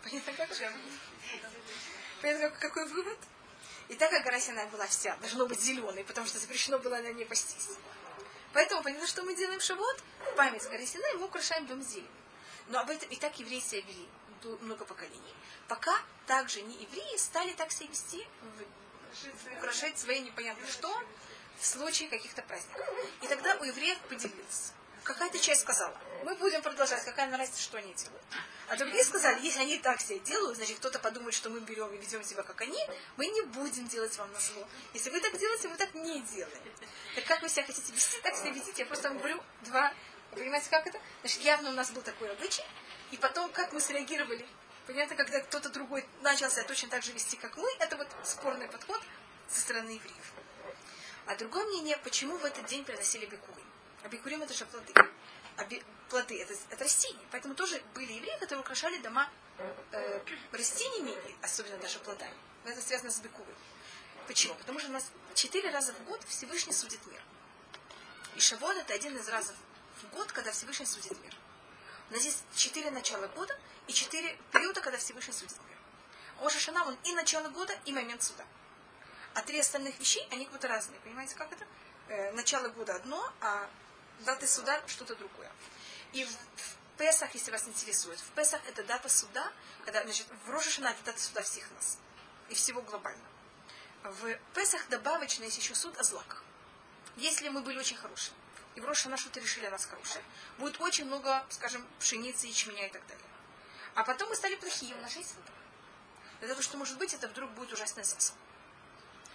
[0.03, 0.71] Понятно, как же?
[2.21, 3.19] Понятно, какой вывод?
[3.89, 4.39] И так как гора
[4.73, 7.77] была вся, должно быть зеленой, потому что запрещено было на ней пастись.
[8.53, 10.03] Поэтому, понятно, что мы делаем шавот,
[10.37, 12.11] память горы Синай, мы украшаем дом зеленью.
[12.69, 14.09] Но об этом и так евреи себя вели
[14.61, 15.35] много поколений,
[15.69, 18.27] пока также не евреи стали так себя вести,
[19.59, 21.03] украшать свои непонятно что
[21.59, 22.87] в случае каких-то праздников.
[23.23, 24.73] И тогда у евреев поделилось.
[25.03, 28.23] Какая-то часть сказала, мы будем продолжать, какая нам разница, что они делают.
[28.69, 31.99] А другие сказали, если они так себя делают, значит кто-то подумает, что мы берем и
[31.99, 32.79] ведем себя как они,
[33.17, 34.67] мы не будем делать вам на зло.
[34.95, 36.73] Если вы так делаете, вы так не делаете.
[37.15, 38.83] Так как вы себя хотите вести, так себя ведите.
[38.83, 39.93] Я просто вам говорю два
[40.35, 40.99] Понимаете, как это?
[41.21, 42.65] Значит, явно у нас был такой обычай,
[43.13, 44.45] и потом, как мы среагировали.
[44.87, 48.69] Понятно, когда кто-то другой начал себя точно так же вести, как мы, это вот спорный
[48.69, 49.01] подход
[49.49, 50.33] со стороны евреев.
[51.27, 53.65] А другое мнение, почему в этот день приносили бикурим.
[54.03, 54.67] А бикурим это же
[56.09, 56.41] плоды.
[56.41, 57.25] Это, это растения.
[57.31, 59.29] Поэтому тоже были евреи, которые украшали дома
[59.93, 60.21] э,
[60.53, 62.35] растениями, особенно даже плодами.
[62.65, 63.55] Но это связано с бикурим.
[64.27, 64.55] Почему?
[64.55, 67.21] Потому что у нас четыре раза в год Всевышний судит мир.
[68.37, 69.57] И Шавон это один из разов
[70.03, 71.37] в год, когда Всевышний судит мир.
[72.11, 75.79] У нас есть четыре начала года и четыре периода, когда Всевышний судит мир.
[76.41, 78.45] Роша Шана, он и начало года, и момент суда.
[79.35, 81.01] А три остальных вещей, они как будто разные.
[81.01, 81.67] Понимаете, как это?
[82.09, 83.69] Э, начало года одно, а
[84.21, 85.51] даты суда что-то другое.
[86.13, 89.53] И в, в Песах, если вас интересует, в Песах это дата суда,
[89.85, 91.99] когда, значит, в Роша Шана это дата суда всех нас.
[92.49, 93.25] И всего глобально.
[94.05, 96.45] В Песах добавочно есть еще суд о злаках.
[97.17, 98.35] Если мы были очень хорошие
[98.75, 100.25] и в Роша что-то решили о нас хорошее.
[100.59, 103.25] Будет очень много, скажем, пшеницы, ячменя и так далее.
[103.95, 105.53] А потом мы стали плохие, у нас есть выбор.
[106.41, 108.39] Для того, что может быть, это вдруг будет ужасная засуха.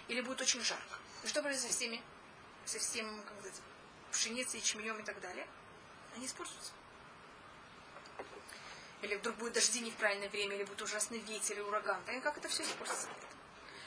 [0.09, 0.97] Или будет очень жарко.
[1.23, 2.03] И что произойдет со всеми,
[2.65, 3.61] со всем, как сказать,
[4.11, 5.47] пшеницей, ячменем и так далее?
[6.15, 6.71] Они испортятся.
[9.01, 12.01] Или вдруг будет дожди не в правильное время, или будет ужасный ветер, или ураган.
[12.05, 13.07] Понятно, как это все испортится?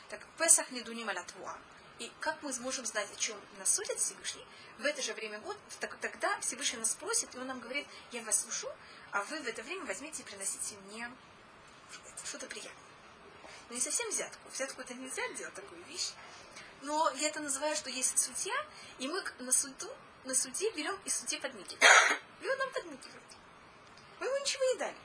[0.09, 1.59] Так, Песах не дуним алятвуа.
[1.99, 4.45] И как мы сможем знать, о чем нас судит Всевышний?
[4.79, 8.23] В это же время года, так, тогда Всевышний нас спросит, и он нам говорит, я
[8.23, 8.69] вас слушу,
[9.13, 11.11] а вы в это время возьмите и приносите мне
[12.25, 12.73] что-то приятное.
[13.69, 14.49] Но не совсем взятку.
[14.51, 16.13] Взятку это нельзя делать такую вещь.
[16.81, 18.55] Но я это называю, что есть судья,
[18.99, 19.91] и мы на суду,
[20.25, 22.19] на суде берем и судьи подмигиваем.
[22.41, 23.23] И он нам подмигивает.
[24.21, 24.97] Мы ему ничего не дали.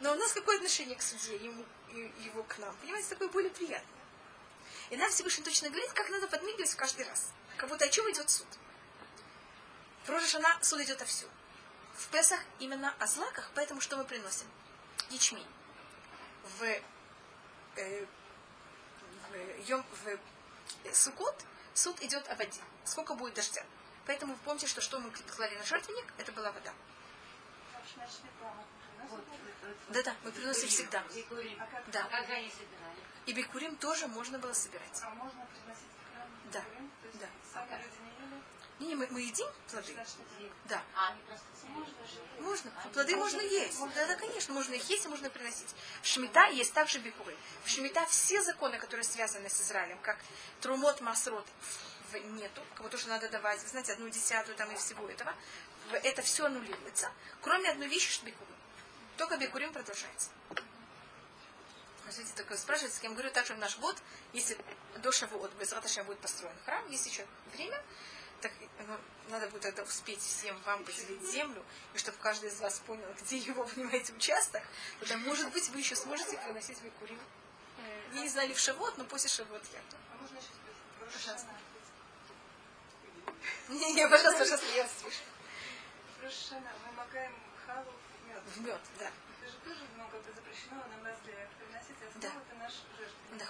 [0.00, 2.74] Но у нас какое отношение к судье, ему, его к нам?
[2.76, 3.98] Понимаете, такое более приятное.
[4.90, 7.30] И нам Всевышний точно говорит, как надо подмигивать каждый раз.
[7.56, 8.46] Как будто о чем идет суд.
[10.04, 11.28] В Рожешана суд идет о всем.
[11.94, 14.46] В Песах именно о злаках, поэтому что мы приносим?
[15.10, 15.46] Ячмень.
[16.44, 16.62] В,
[17.76, 18.06] э,
[19.28, 21.44] в, йом, в Сукот
[21.74, 22.60] суд идет о воде.
[22.84, 23.64] Сколько будет дождя.
[24.08, 26.72] Поэтому помните, что что мы клали на жертвенник, это была вода.
[29.90, 31.04] Да-да, мы приносим всегда.
[31.88, 32.08] Да.
[33.26, 35.02] И бикурим тоже можно было собирать.
[35.02, 36.64] А можно приносить в Да,
[37.20, 37.26] да.
[37.52, 38.88] Сами люди не ели?
[38.88, 39.94] Не, мы, мы едим плоды.
[40.64, 40.82] Да.
[40.96, 41.94] А, они просто Можно.
[42.38, 42.70] Можно.
[42.94, 43.78] Плоды можно есть.
[43.94, 45.74] Да, да, конечно, можно их есть и можно приносить.
[46.00, 47.36] В Шмита есть также бикуры.
[47.64, 50.16] В Шмита все законы, которые связаны с Израилем, как
[50.62, 51.46] Трумот, Масрот,
[52.16, 55.34] нету, кого тоже надо давать, вы знаете, одну десятую там и всего этого,
[56.02, 57.10] это все аннулируется,
[57.42, 58.50] кроме одной вещи, что бикуры.
[59.16, 60.30] Только Бекурим продолжается.
[62.02, 63.96] Смотрите, такое спрашивается, я говорю, также в наш год,
[64.32, 64.56] если
[65.02, 67.82] до Шавуот без Раташем будет построен храм, есть еще время,
[68.40, 68.52] так
[68.86, 68.96] ну,
[69.28, 71.62] надо будет это успеть всем вам поделить землю,
[71.94, 74.62] и чтобы каждый из вас понял, где его, понимаете, участок,
[75.00, 77.20] тогда, может быть, вы еще сможете приносить Бекурим.
[78.14, 79.80] Я не знали в Шавуот, но после Шавуот я.
[80.12, 80.38] А можно?
[81.12, 81.48] Пожалуйста.
[83.68, 85.20] Не, не, пожалуйста, пожалуйста, я слышу.
[86.22, 87.32] Рошана, мы макаем
[87.66, 88.42] халу в мед.
[88.42, 89.10] В мед, да.
[89.40, 92.28] Это же тоже, много как запрещено на нас для приносить, а да.
[92.28, 93.38] это наш жертва.
[93.38, 93.46] Да.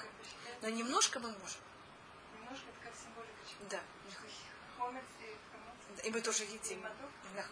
[0.62, 1.61] Но немножко мы можем.
[2.34, 3.80] Немножко, это как символика чего Да.
[4.76, 6.05] Хомец и хамец.
[6.05, 6.78] И мы тоже едим.
[6.78, 7.43] И моток, да.
[7.43, 7.49] Да?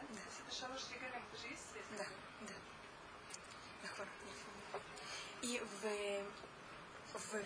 [0.00, 0.20] да.
[0.20, 1.84] То есть это шалош регалем, это же есть здесь?
[1.96, 2.06] Да,
[2.40, 2.54] да.
[5.42, 7.44] И в, в,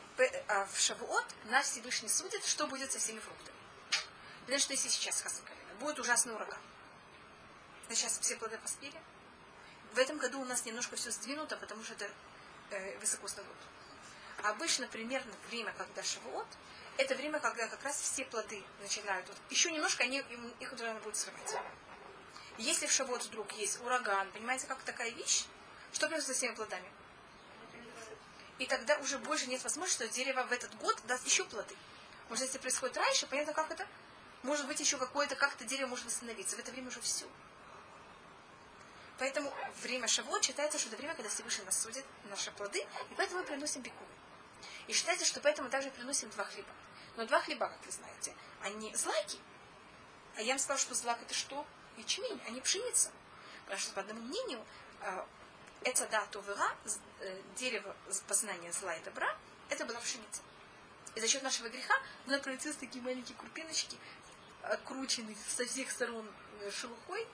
[0.49, 3.54] а в Шавуот нас Всевышний судит, что будет со всеми фруктами.
[4.45, 6.59] Потому что если сейчас Хасакалина, будет ужасный ураган.
[7.89, 9.01] Сейчас все плоды поспели.
[9.93, 12.11] В этом году у нас немножко все сдвинуто, потому что это
[12.71, 13.57] э, высокосный год.
[14.43, 16.47] А обычно примерно время, когда Шавуот,
[16.97, 19.27] это время, когда как раз все плоды начинают.
[19.29, 20.23] Вот, еще немножко они,
[20.61, 21.57] их уже будет срывать.
[22.59, 25.47] Если в Шавуот вдруг есть ураган, понимаете, как такая вещь,
[25.93, 26.91] что произойдет со всеми плодами?
[28.59, 31.75] И тогда уже больше нет возможности, что дерево в этот год даст еще плоды.
[32.29, 33.87] Может, если происходит раньше, понятно, как это?
[34.45, 36.55] Может быть, еще какое-то, как-то дерево может восстановиться.
[36.55, 37.27] В это время уже все.
[39.19, 43.41] Поэтому время Шавуот считается, что это время, когда Всевышний нас судит наши плоды, и поэтому
[43.41, 44.05] мы приносим беку.
[44.87, 46.69] И считается, что поэтому также приносим два хлеба.
[47.17, 49.39] Но два хлеба, как вы знаете, они злаки.
[50.37, 51.67] А я вам сказала, что злак это что?
[51.97, 53.13] Ячмень, а не пшеница.
[53.65, 54.63] Потому что, по одному мнению,
[55.85, 56.77] это да, тувера,
[57.57, 59.35] дерево познания зла и добра,
[59.71, 60.43] это была пшеница.
[61.15, 61.95] И за счет нашего греха
[62.27, 63.97] она превратилась в такие маленькие крупиночки,
[64.71, 66.29] окрученные со всех сторон
[66.61, 67.27] э, шелухой.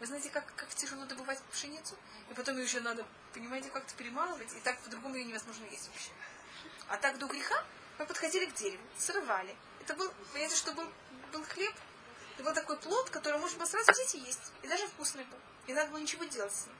[0.00, 1.96] Вы знаете, как, как тяжело добывать пшеницу?
[2.30, 3.04] И потом ее еще надо,
[3.34, 6.10] понимаете, как-то перемалывать, и так по-другому ее невозможно есть вообще.
[6.88, 7.64] А так до греха
[7.98, 9.56] мы подходили к дереву, срывали.
[9.80, 10.86] Это был, понимаете, что был,
[11.32, 11.74] был хлеб,
[12.34, 14.52] это был такой плод, который можно было сразу взять и есть.
[14.62, 15.38] И даже вкусный был.
[15.66, 16.76] И надо было ничего делать с ним.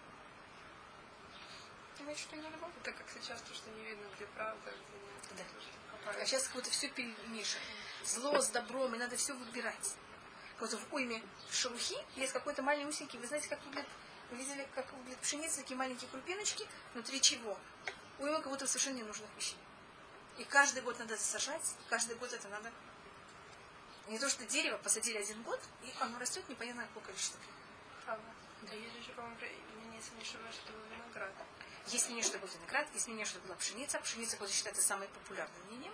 [1.97, 2.71] Понимаете, что не люблю?
[2.81, 5.47] Это как сейчас, то, что не видно, где правда, где нет.
[6.05, 6.13] Да.
[6.13, 7.65] А сейчас как будто все перемешано.
[8.05, 9.95] Зло с добром, и надо все выбирать.
[10.61, 13.19] Вот в уйме шелухи есть какой-то маленький усенький.
[13.19, 13.89] Вы знаете, как выглядит,
[14.31, 17.59] вы видели, как выглядит пшеница, такие маленькие крупиночки, внутри чего?
[18.19, 19.59] Уйма как будто совершенно ненужных вещей.
[20.39, 22.73] И каждый год надо сажать, и каждый год это надо.
[24.09, 27.39] Не то, что дерево посадили один год, и оно растет непонятно какое количество.
[28.05, 28.25] Правда.
[28.63, 29.37] Да есть еще, по-моему,
[29.95, 31.33] если не ошибаюсь, что был виноград.
[31.87, 34.01] Есть мнение, что был виноград, есть мнение, что была пшеница.
[34.01, 35.93] Пшеница будет считаться самым популярным мнением.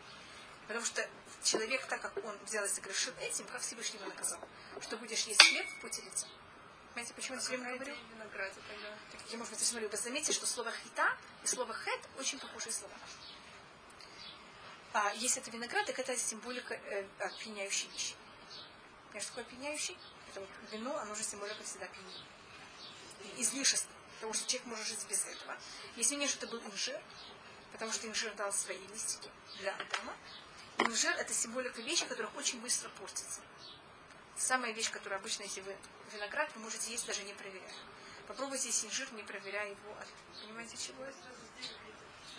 [0.67, 1.07] Потому что
[1.43, 4.41] человек, так как он взял и согрешил этим, как Всевышний его наказал,
[4.81, 6.27] что будешь есть хлеб в поте лица.
[6.95, 7.95] Понимаете, почему я все время говорю?
[8.13, 8.89] винограде тогда.
[9.11, 12.39] Так, я, может быть, я смотрю, вы заметите, что слово хита и слово хет очень
[12.39, 12.95] похожие слова.
[14.93, 18.15] А если это виноград, так это символика э, опьяняющей вещи.
[19.11, 19.99] Знаешь, что такое опьяняющий?
[20.31, 22.25] Это вот вино, оно же символика всегда опьянения.
[23.39, 23.91] Излишество.
[24.15, 25.57] Потому что человек может жить без этого.
[25.97, 27.01] Если не, что это был инжир,
[27.73, 30.14] потому что инжир дал свои листики для Адама.
[30.79, 33.41] Инжир– это символика вещи, которых очень быстро портится.
[34.37, 35.77] Самая вещь, которая обычно, если вы
[36.13, 37.73] виноград, вы можете есть даже не проверяя.
[38.27, 39.97] Попробуйте есть инжир, не проверяя его
[40.43, 41.17] понимаете, чего это?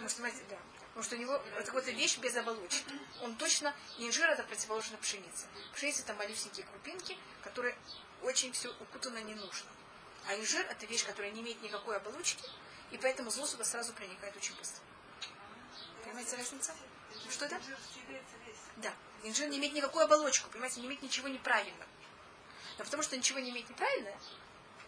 [0.07, 0.57] Что, понимаете, да.
[0.87, 2.93] Потому что у него это какая-то вещь без оболочки.
[3.21, 5.47] Он точно, инжир это противоположно пшенице.
[5.73, 7.75] Пшеница это малюсенькие крупинки, которые
[8.23, 9.69] очень все укутано не нужно.
[10.27, 12.43] А инжир это вещь, которая не имеет никакой оболочки,
[12.91, 14.81] и поэтому зло сюда сразу проникает очень быстро.
[16.03, 16.73] Понимаете разница?
[17.29, 17.59] Что это?
[18.77, 18.93] Да.
[19.23, 21.85] Инжир не имеет никакой оболочку, понимаете, не имеет ничего неправильного.
[22.77, 24.17] Но потому что ничего не имеет неправильное,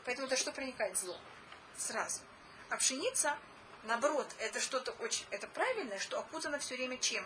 [0.05, 1.17] поэтому это что проникает зло?
[1.77, 2.21] Сразу.
[2.69, 3.37] А пшеница,
[3.83, 7.25] наоборот, это что-то очень, это правильное, что окутано все время чем?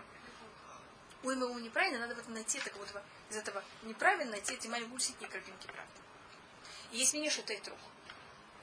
[1.24, 2.90] Уйма ему неправильно, надо вот найти это вот
[3.30, 6.02] из этого неправильно найти эти маленькие усики крапинки правды.
[6.92, 7.78] И есть мнение, что это итрог.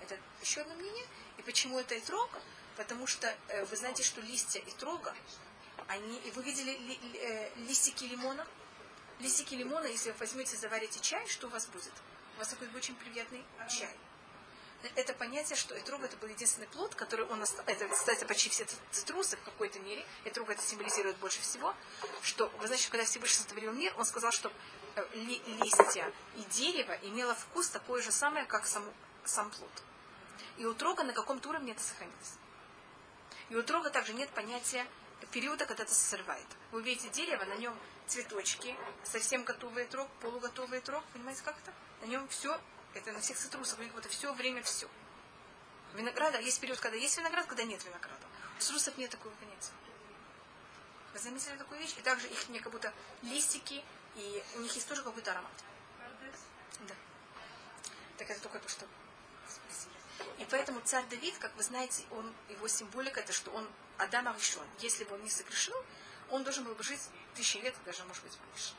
[0.02, 1.06] Это еще одно мнение.
[1.36, 2.30] И почему это итрог?
[2.76, 5.14] Потому что э, вы знаете, что листья итрога,
[5.88, 8.46] они, и вы видели ли- э, листики лимона?
[9.20, 11.92] Листики лимона, если вы возьмете, заварите чай, что у вас будет?
[12.36, 13.94] У вас такой очень приятный чай.
[14.94, 19.36] Это понятие, что этрог это был единственный плод, который он это, кстати, почти все цитрусы
[19.36, 21.74] в какой-то мере, этрог это символизирует больше всего,
[22.22, 24.52] что, вы знаете, когда Всевышний сотворил мир, он сказал, что
[24.94, 28.84] э, ли- листья и дерево имело вкус такой же самый, как сам,
[29.24, 29.72] сам плод.
[30.58, 32.34] И у трога на каком-то уровне это сохранилось.
[33.48, 34.86] И у трога также нет понятия
[35.26, 36.46] периода, когда это срывает.
[36.72, 41.72] Вы видите дерево, на нем цветочки, совсем готовый трог, полуготовый трог, понимаете, как это?
[42.00, 42.58] На нем все,
[42.94, 44.88] это на всех цитрусах, у них вот все время все.
[45.94, 48.26] Винограда, есть период, когда есть виноград, когда нет винограда.
[48.58, 49.72] У срусов нет такого понятия.
[51.12, 51.94] Вы заметили такую вещь?
[51.96, 52.92] И также их мне как будто
[53.22, 53.82] листики,
[54.14, 55.52] и у них есть тоже какой-то аромат.
[56.86, 56.94] Да.
[58.18, 58.86] Так это только то, что
[59.48, 59.94] спросили.
[60.38, 63.66] И поэтому царь Давид, как вы знаете, он, его символика, это что он
[63.98, 64.62] Адам решен.
[64.78, 65.74] Если бы он не согрешил,
[66.30, 67.00] он должен был бы жить
[67.34, 68.74] тысячи лет, даже, может быть, больше.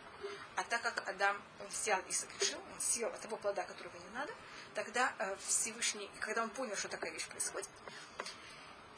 [0.55, 4.33] А так как Адам взял и согрешил, он съел от того плода, которого не надо,
[4.73, 7.69] тогда э, Всевышний, когда он понял, что такая вещь происходит,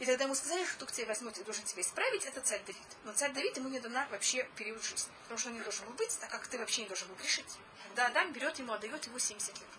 [0.02, 2.64] и тогда ему сказали, что кто к тебе возьмет и должен тебя исправить, это царь
[2.66, 2.88] Давид.
[3.04, 5.12] Но царь Давид ему не дана вообще период жизни.
[5.22, 7.60] Потому что он не должен был быть, так как ты вообще не должен был грешить.
[7.90, 9.70] Когда Адам берет ему, отдает ему 70 лет.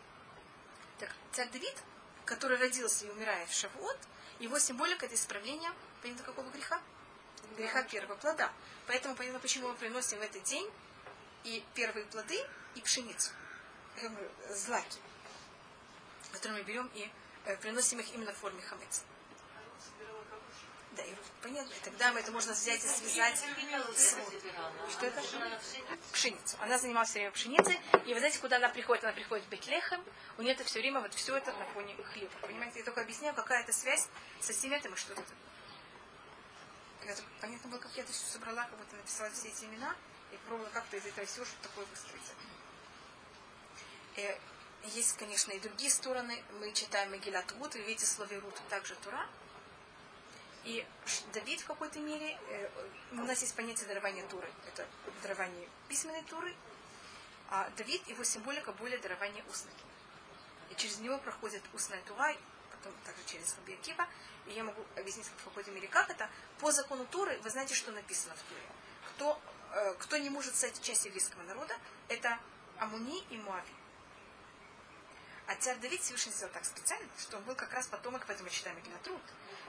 [1.01, 1.75] Так, царь Давид,
[2.25, 3.99] который родился и умирает в Шавуот,
[4.39, 5.73] его символика это исправление,
[6.03, 6.81] понятно, какого греха?
[7.57, 8.53] Греха первого плода.
[8.87, 10.69] Поэтому понятно, почему мы приносим в этот день
[11.45, 12.39] и первые плоды,
[12.75, 13.31] и пшеницу.
[14.51, 14.99] Злаки,
[16.33, 17.11] которые мы берем и
[17.45, 19.03] э, приносим их именно в форме хамеца.
[20.97, 21.73] Да, и понятно.
[21.73, 23.39] И тогда мы это можно взять и связать
[23.97, 24.17] с...
[24.91, 25.23] Что это?
[26.13, 26.57] Пшеницу.
[26.61, 27.81] Она занималась все время пшеницей.
[28.07, 29.05] И вы знаете, куда она приходит?
[29.05, 30.05] Она приходит в Бетлехем.
[30.37, 32.33] У нее это все время вот все это на фоне хлеба.
[32.43, 32.81] Понимаете?
[32.81, 34.09] Я только объясняю, какая это связь
[34.41, 35.23] со всем этим и что это.
[37.07, 39.95] Это понятно было, как я это все собрала, как будто написала все эти имена
[40.33, 42.33] и пробовала как-то из этого всего что такое выстроить.
[44.17, 44.39] Э,
[44.85, 46.43] есть, конечно, и другие стороны.
[46.61, 49.27] Мы читаем Магилат Рут, вы видите слове Рут также Тура.
[50.65, 50.87] И
[51.33, 52.71] Давид в какой-то мере, э,
[53.13, 54.49] у нас есть понятие дарования Туры.
[54.69, 54.87] Это
[55.23, 56.55] дарование письменной Туры.
[57.51, 59.75] А Давид, его символика более дарование устной.
[60.71, 62.35] И через него проходит устная Тура,
[63.05, 63.79] также через Раби.
[64.47, 66.29] И я могу объяснить в какой-то мере, как это.
[66.59, 68.63] По закону Туры, вы знаете, что написано в Туре.
[69.11, 69.41] Кто,
[69.73, 71.77] э, кто не может стать частью еврейского народа,
[72.09, 72.39] это
[72.79, 73.73] Амуни и Муави.
[75.47, 78.55] А царь Давид Всевышний сделал так специально, что он был как раз потомок, поэтому мы
[78.55, 79.21] читаем Генатруд.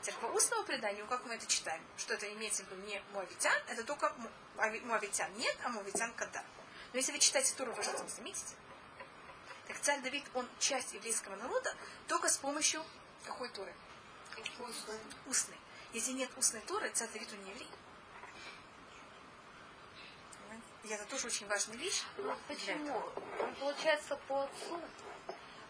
[0.02, 3.60] Теперь по устному преданию, как мы это читаем, что это имеется в виду не муавитян,
[3.68, 4.14] это только
[4.56, 6.44] муавитян нет, а муавитян когда.
[6.92, 8.56] Но если вы читаете Туру, вы это заметите.
[9.68, 11.74] Так царь Давид, он часть еврейского народа
[12.08, 12.84] только с помощью
[13.24, 13.74] какой Туры?
[14.60, 15.00] Устной.
[15.28, 15.58] устной.
[15.94, 17.70] Если нет устной Туры, царь Давид он не еврей.
[20.84, 22.04] И это тоже очень важная вещь.
[22.48, 23.02] Почему?
[23.40, 24.82] Он получается по отцу.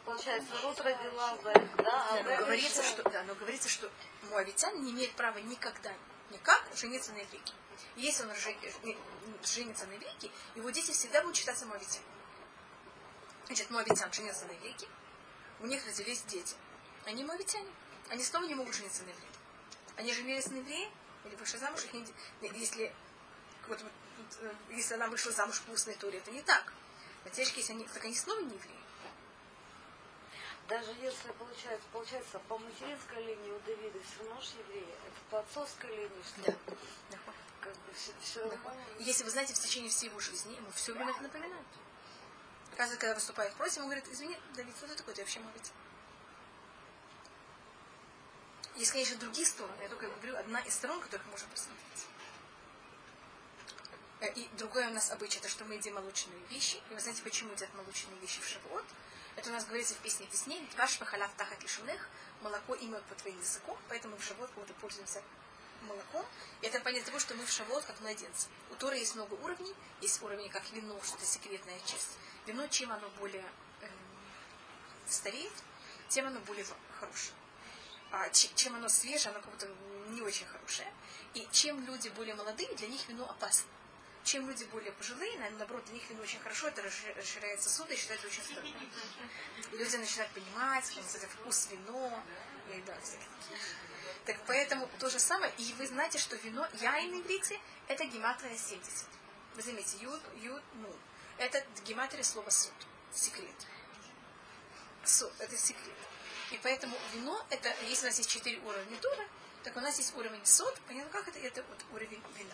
[0.06, 2.10] Получается, Рут родила Бет, да?
[2.10, 3.89] А но говорится, что, да, но говорится, что
[4.30, 5.93] муавитян не имеет права никогда,
[6.30, 7.54] никак жениться на еврейке.
[7.95, 8.32] Если он
[9.43, 12.01] женится на еврейке, его дети всегда будут считаться муавитян.
[13.45, 14.88] Значит, муавитян женился на еврейке,
[15.62, 16.56] у них родились дети.
[17.06, 17.70] Они муавитяне.
[18.10, 19.39] Они снова не могут жениться на еврейке.
[19.95, 20.89] Они женились на евреи,
[21.26, 22.06] или вышли замуж, их не,
[22.60, 22.93] если,
[23.68, 23.91] вот, вот,
[24.41, 26.74] э, если она вышла замуж по устной туре, это не так.
[27.24, 28.84] Матешки, если они, так они снова не евреи.
[30.68, 35.39] Даже если получается, получается, по материнской линии у Давида все равно же евреи, это по
[35.39, 36.51] отцовской линии, что
[37.12, 37.18] да.
[37.62, 38.58] как бы все, все да.
[38.99, 41.66] Если вы знаете, в течение всей его жизни ему все время это напоминает.
[42.74, 45.72] Оказывается, когда выступает против, он говорит, извини, Давид, что ты такой, ты вообще молодец.
[48.76, 49.82] Есть, конечно, другие стороны.
[49.82, 52.07] Я только говорю, одна из сторон, которых можно посмотреть.
[54.36, 56.82] И другое у нас обычай, это что мы едим молочные вещи.
[56.89, 58.86] И вы знаете, почему едят молочные вещи в Шавуот?
[59.36, 60.67] Это у нас говорится в песне песней.
[60.78, 62.07] Ваш пахалав тахат лишунех.
[62.41, 63.78] Молоко и мед по твоим языком.
[63.89, 65.21] Поэтому в Шавуот мы пользуемся
[65.82, 66.26] молоком.
[66.61, 68.47] И это понятие того, что мы в Шавуот как младенцы.
[68.71, 69.76] У Торы есть много уровней.
[70.01, 72.17] Есть уровни как вино, что это секретная часть.
[72.45, 73.45] Вино, чем оно более
[73.82, 73.88] э,
[75.07, 75.53] стареет,
[76.07, 76.65] тем оно более
[76.99, 77.34] хорошее.
[78.14, 79.68] А чем оно свежее, оно как будто
[80.09, 80.93] не очень хорошее.
[81.34, 83.68] И чем люди более молодые, для них вино опасно.
[84.24, 88.28] Чем люди более пожилые, наоборот, для них вино очень хорошо, это расширяет сосуды и считается
[88.28, 88.68] очень здорово.
[89.72, 92.24] Люди начинают понимать, кстати, вкус вино.
[92.72, 92.95] И, да,
[94.26, 95.51] так поэтому то же самое.
[95.57, 99.07] И вы знаете, что вино, я на иврите, это гематрия 70.
[99.55, 100.95] Вы заметите, юд, юд, ну.
[101.39, 102.74] Это гематрия слова суд.
[103.11, 103.55] Секрет.
[105.03, 105.97] Суд, это секрет.
[106.54, 109.28] И поэтому вино, это, если у нас есть четыре уровня тура,
[109.64, 111.39] так у нас есть уровень сод, понятно, как это?
[111.39, 112.54] Это вот уровень вина.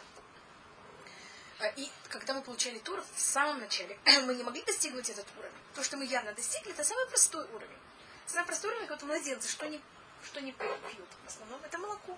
[1.59, 5.53] А, и когда мы получали тур, в самом начале мы не могли достигнуть этот уровень.
[5.75, 7.77] То, что мы явно достигли, это самый простой уровень.
[8.25, 9.81] Самый простой уровень, как у младенца, что не,
[10.23, 11.09] что не пьют.
[11.25, 12.17] В основном это молоко.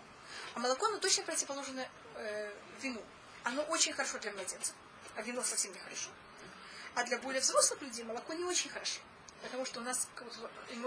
[0.54, 3.02] А молоко, оно точно противоположно э, вину.
[3.44, 4.74] Оно очень хорошо для младенца,
[5.16, 6.12] а вино совсем не хорошо.
[6.94, 9.00] А для более взрослых людей молоко не очень хорошо.
[9.42, 10.08] Потому что у нас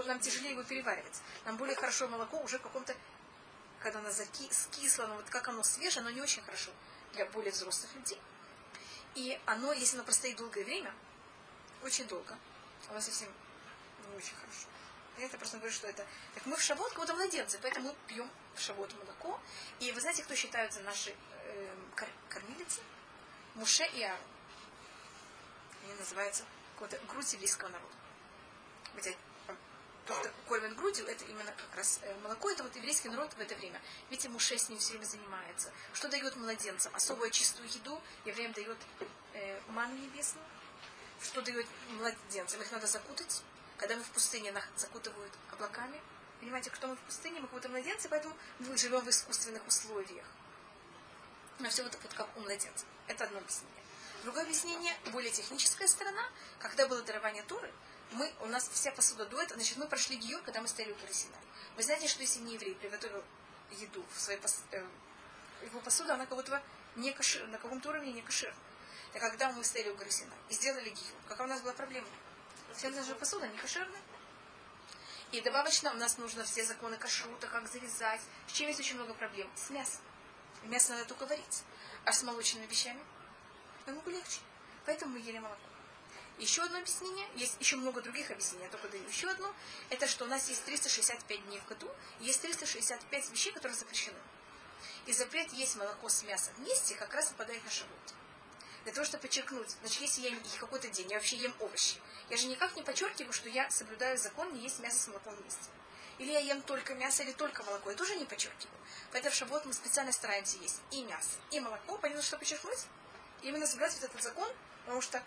[0.05, 1.21] нам тяжелее его переваривать.
[1.45, 2.95] Нам более хорошо молоко уже в каком-то,
[3.79, 6.71] когда оно закисло, но вот как оно свежее, оно не очень хорошо
[7.13, 8.21] для более взрослых людей.
[9.15, 10.93] И оно, если оно простоит долгое время,
[11.83, 12.37] очень долго,
[12.89, 13.29] оно совсем
[14.09, 14.67] не очень хорошо.
[15.17, 16.05] Это просто говорю, что это...
[16.33, 19.39] Так мы в шавот как будто младенцы, поэтому мы пьем в шавот молоко.
[19.79, 22.81] И вы знаете, кто считаются наши э, кор- кормилицы?
[23.53, 24.19] Муше и Аарон.
[25.83, 26.43] Они называются
[26.73, 27.94] какой-то грудь еврейского народа.
[30.05, 33.39] Тот, кто кормит грудью, это именно как раз э, молоко, это вот еврейский народ в
[33.39, 33.81] это время.
[34.11, 35.71] Видите, Муше с ним все время занимается.
[35.93, 36.95] Что дает младенцам?
[36.95, 38.77] Особую чистую еду, евреям дает
[39.33, 40.45] э, ману небесную.
[41.23, 41.65] Что дает
[41.97, 42.61] младенцам?
[42.61, 43.41] Их надо закутать.
[43.77, 45.99] Когда мы в пустыне, нас закутывают облаками.
[46.39, 50.25] Понимаете, кто мы в пустыне, мы как будто младенцы, поэтому мы живем в искусственных условиях.
[51.57, 52.85] Но все вот, вот как у младенцев.
[53.07, 53.83] Это одно объяснение.
[54.23, 56.23] Другое объяснение, более техническая сторона.
[56.59, 57.71] Когда было дарование Туры,
[58.11, 61.13] мы, у нас вся посуда дует, значит, мы прошли гиюр, когда мы стояли у Туры
[61.13, 61.39] Синай.
[61.75, 63.23] Вы знаете, что если не еврей приготовил
[63.71, 64.85] еду в своей пос, э,
[65.63, 66.61] его посуду, она как будто
[66.95, 68.53] не кашир, на каком-то уровне не кашир.
[69.13, 72.07] И когда мы стояли у горы Синай и сделали гиюр, какая у нас была проблема?
[72.75, 74.01] Вся наша посуда не кошерная.
[75.31, 78.21] И добавочно у нас нужно все законы кашрута, как завязать.
[78.47, 79.49] С чем есть очень много проблем?
[79.55, 80.01] С мясом.
[80.63, 81.63] Мясо надо только варить.
[82.05, 83.03] А с молочными вещами
[83.85, 84.39] намного легче.
[84.85, 85.74] Поэтому мы ели молоко.
[86.37, 89.53] Еще одно объяснение, есть еще много других объяснений, я только даю еще одно,
[89.89, 94.17] это что у нас есть 365 дней в году, есть 365 вещей, которые запрещены.
[95.05, 98.13] И запрет есть молоко с мясом вместе, как раз попадает на шавот.
[98.83, 102.47] Для того, чтобы подчеркнуть, значит, если я какой-то день, я вообще ем овощи, я же
[102.47, 105.69] никак не подчеркиваю, что я соблюдаю закон не есть мясо с молоком вместе.
[106.19, 107.89] Или я ем только мясо, или только молоко.
[107.91, 108.77] Я тоже не подчеркиваю.
[109.11, 111.97] Поэтому в шаббат мы специально стараемся есть и мясо, и молоко.
[111.97, 112.85] Понятно, что подчеркнуть?
[113.41, 114.49] Именно соблюдать вот этот закон,
[114.83, 115.21] потому что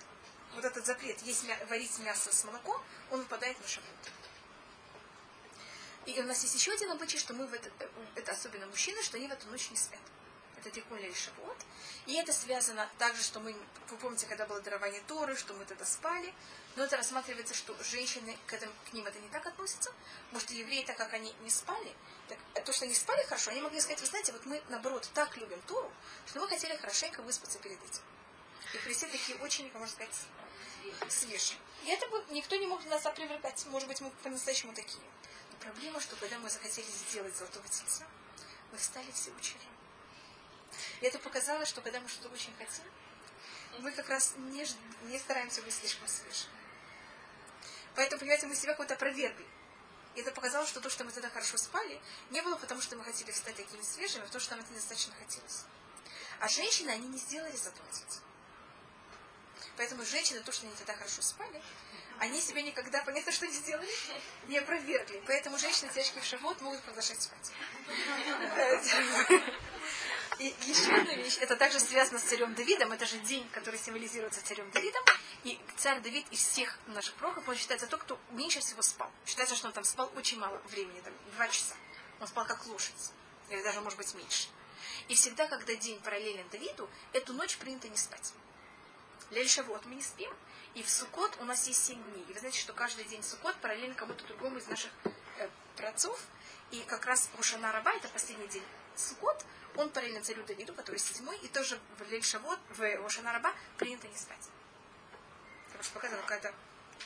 [0.54, 3.90] вот этот запрет есть мя- варить мясо с молоком, он выпадает на шаббат.
[6.06, 9.02] И у нас есть еще один обычай, что мы в этот, э, это особенно мужчины,
[9.02, 10.00] что они в эту ночь не спят.
[10.56, 11.58] Это тикун или шавот.
[12.06, 13.54] И это связано также, что мы,
[13.90, 16.32] вы помните, когда было дарование Торы, что мы тогда спали.
[16.76, 19.92] Но это рассматривается, что женщины к, этому, к ним это не так относятся.
[20.38, 21.94] Что евреи, так как они не спали,
[22.28, 25.08] так, э, то, что они спали хорошо, они могли сказать, вы знаете, вот мы, наоборот,
[25.12, 25.92] так любим Тору,
[26.26, 28.02] что мы хотели хорошенько выспаться перед этим.
[28.74, 30.14] И христи такие очень, можно сказать,
[31.08, 31.58] свежие.
[31.84, 33.64] И это бы никто не мог нас опровергать.
[33.66, 35.04] Может быть, мы по-настоящему такие.
[35.50, 38.06] Но проблема, что когда мы захотели сделать золотого тельца,
[38.70, 39.78] мы встали все рано.
[41.00, 42.84] И это показало, что когда мы что-то очень хотим,
[43.78, 44.66] мы как раз не,
[45.04, 46.52] не стараемся быть слишком свежими.
[47.94, 49.46] Поэтому, понимаете, мы себя как-то опровергли.
[50.14, 52.00] И это показало, что то, что мы тогда хорошо спали,
[52.30, 55.14] не было потому, что мы хотели стать такими свежими, а потому что нам это недостаточно
[55.14, 55.64] хотелось.
[56.40, 58.20] А женщины, они не сделали тельца.
[59.78, 61.62] Поэтому женщины, то, что они тогда хорошо спали,
[62.18, 63.88] они себя никогда, понятно, что не сделали,
[64.48, 65.22] не опровергли.
[65.24, 67.52] Поэтому женщины, тяжкие в шавот, могут продолжать спать.
[70.40, 74.44] И еще одна вещь, это также связано с царем Давидом, это же день, который символизируется
[74.44, 75.02] царем Давидом.
[75.44, 79.10] И царь Давид из всех наших пророков, он считается тот, кто меньше всего спал.
[79.26, 81.76] Считается, что он там спал очень мало времени, там, два часа.
[82.18, 83.12] Он спал как лошадь,
[83.48, 84.48] или даже, может быть, меньше.
[85.06, 88.32] И всегда, когда день параллелен Давиду, эту ночь принято не спать.
[89.30, 90.32] Лель Шавуот мы не спим,
[90.74, 92.24] и в Суккот у нас есть семь дней.
[92.28, 94.90] И вы знаете, что каждый день Суккот параллелен кому-то другому из наших
[95.38, 96.20] э, праотцов.
[96.70, 98.64] И как раз Ушана Раба, это последний день
[98.96, 99.44] Суккот,
[99.76, 104.08] он параллелен царю Давиду, который седьмой, и тоже в Лель Шавуот, в Ушана Раба принято
[104.08, 104.48] не спать.
[105.66, 106.54] Потому что показано какая-то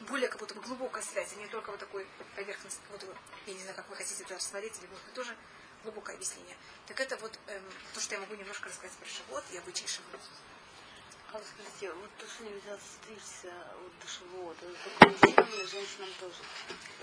[0.01, 2.07] более как будто бы глубокая связь, а не только вот такой
[2.91, 3.16] будто бы,
[3.47, 5.37] я не знаю, как вы хотите это рассмотреть, или быть тоже
[5.83, 6.57] глубокое объяснение.
[6.87, 7.62] Так это вот эм,
[7.95, 10.20] то, что я могу немножко рассказать про Шавуот и обычай Шавуот.
[11.33, 14.66] Скажите, вот то, что нельзя стричься вот до шавуота,
[15.01, 16.37] это или женщинам тоже?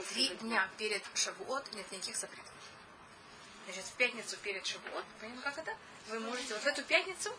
[0.10, 2.54] Три дня перед Шавуот нет никаких запретов.
[3.66, 5.76] Значит, в пятницу перед Шавуот, понимаете, как это?
[6.10, 7.36] Вы можете вот в эту пятницу,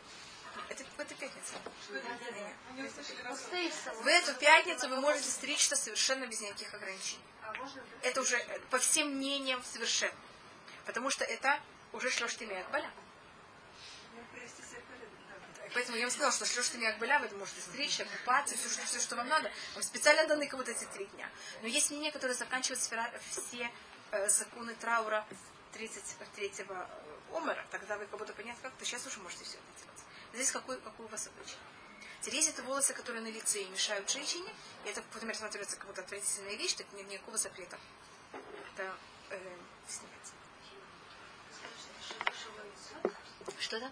[0.68, 1.54] это в эту пятницу.
[4.02, 7.22] В эту пятницу вы можете стричься совершенно без никаких ограничений.
[8.02, 8.36] Это уже
[8.70, 10.18] по всем мнениям совершенно.
[10.86, 11.60] Потому что это
[11.92, 12.90] уже шлештами Акбаля.
[15.72, 19.16] Поэтому я вам сказала, что шлештами Акбаля вы можете стричься, купаться, все, что, все, что
[19.16, 19.50] вам надо.
[19.74, 21.28] Вам специально даны как вот эти три дня.
[21.62, 23.70] Но есть мнения, которые заканчивают сфера- все
[24.10, 25.24] э, законы траура
[25.74, 27.64] 33-го омера.
[27.70, 30.00] Тогда вы как будто понять, как то сейчас уже можете все это делать.
[30.34, 31.56] Здесь какой, какой у вас обычай.
[32.20, 34.52] Теперь есть это волосы, которые на лице и мешают женщине,
[34.84, 37.78] и это, например, смотрится как будто отвратительная вещь, так нет никакого запрета.
[38.74, 38.94] Это
[39.30, 39.38] э,
[39.88, 40.32] снять.
[43.58, 43.90] Что это?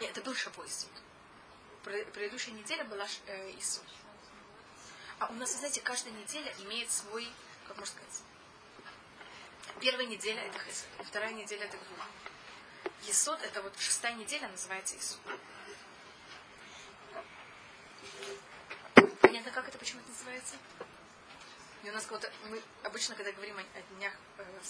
[0.00, 0.90] Нет, это был Шабой суд.
[1.82, 3.84] Предыдущая неделя была э, Исуд.
[5.18, 7.28] А у нас, знаете, каждая неделя имеет свой,
[7.68, 8.22] как можно сказать,
[9.80, 12.06] первая неделя это Хесед, вторая неделя это Гвула.
[13.02, 15.20] Есод это вот шестая неделя называется Исуд.
[19.20, 20.56] Понятно, как это, почему это называется?
[21.82, 24.66] И у нас кого-то, мы обычно, когда говорим о, о днях э, в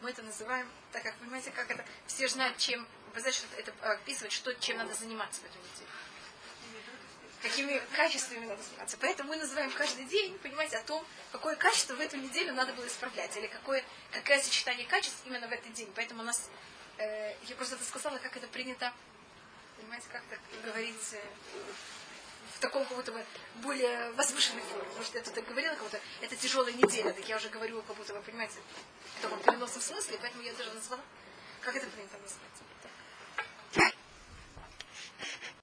[0.00, 2.86] мы это называем, так как, понимаете, как это, все знают, чем,
[3.32, 5.88] что это описывает, что, чем надо заниматься в эту неделю.
[7.42, 8.96] Какими качествами надо заниматься.
[9.00, 12.86] Поэтому мы называем каждый день, понимаете, о том, какое качество в эту неделю надо было
[12.86, 15.90] исправлять, или какое, какое сочетание качеств именно в этот день.
[15.94, 16.50] Поэтому у нас,
[16.96, 18.92] э, я просто это сказала, как это принято,
[19.76, 21.22] понимаете, как так говорить, э,
[22.58, 23.24] в таком как будто бы
[23.56, 24.84] более возвышенной форме.
[24.84, 27.96] Потому что я тут говорила, как будто это тяжелая неделя, так я уже говорю, как
[27.96, 28.58] будто вы понимаете,
[29.18, 31.02] в таком переносном смысле, поэтому я даже назвала,
[31.60, 32.40] как это принято назвать.
[32.58, 32.77] Так.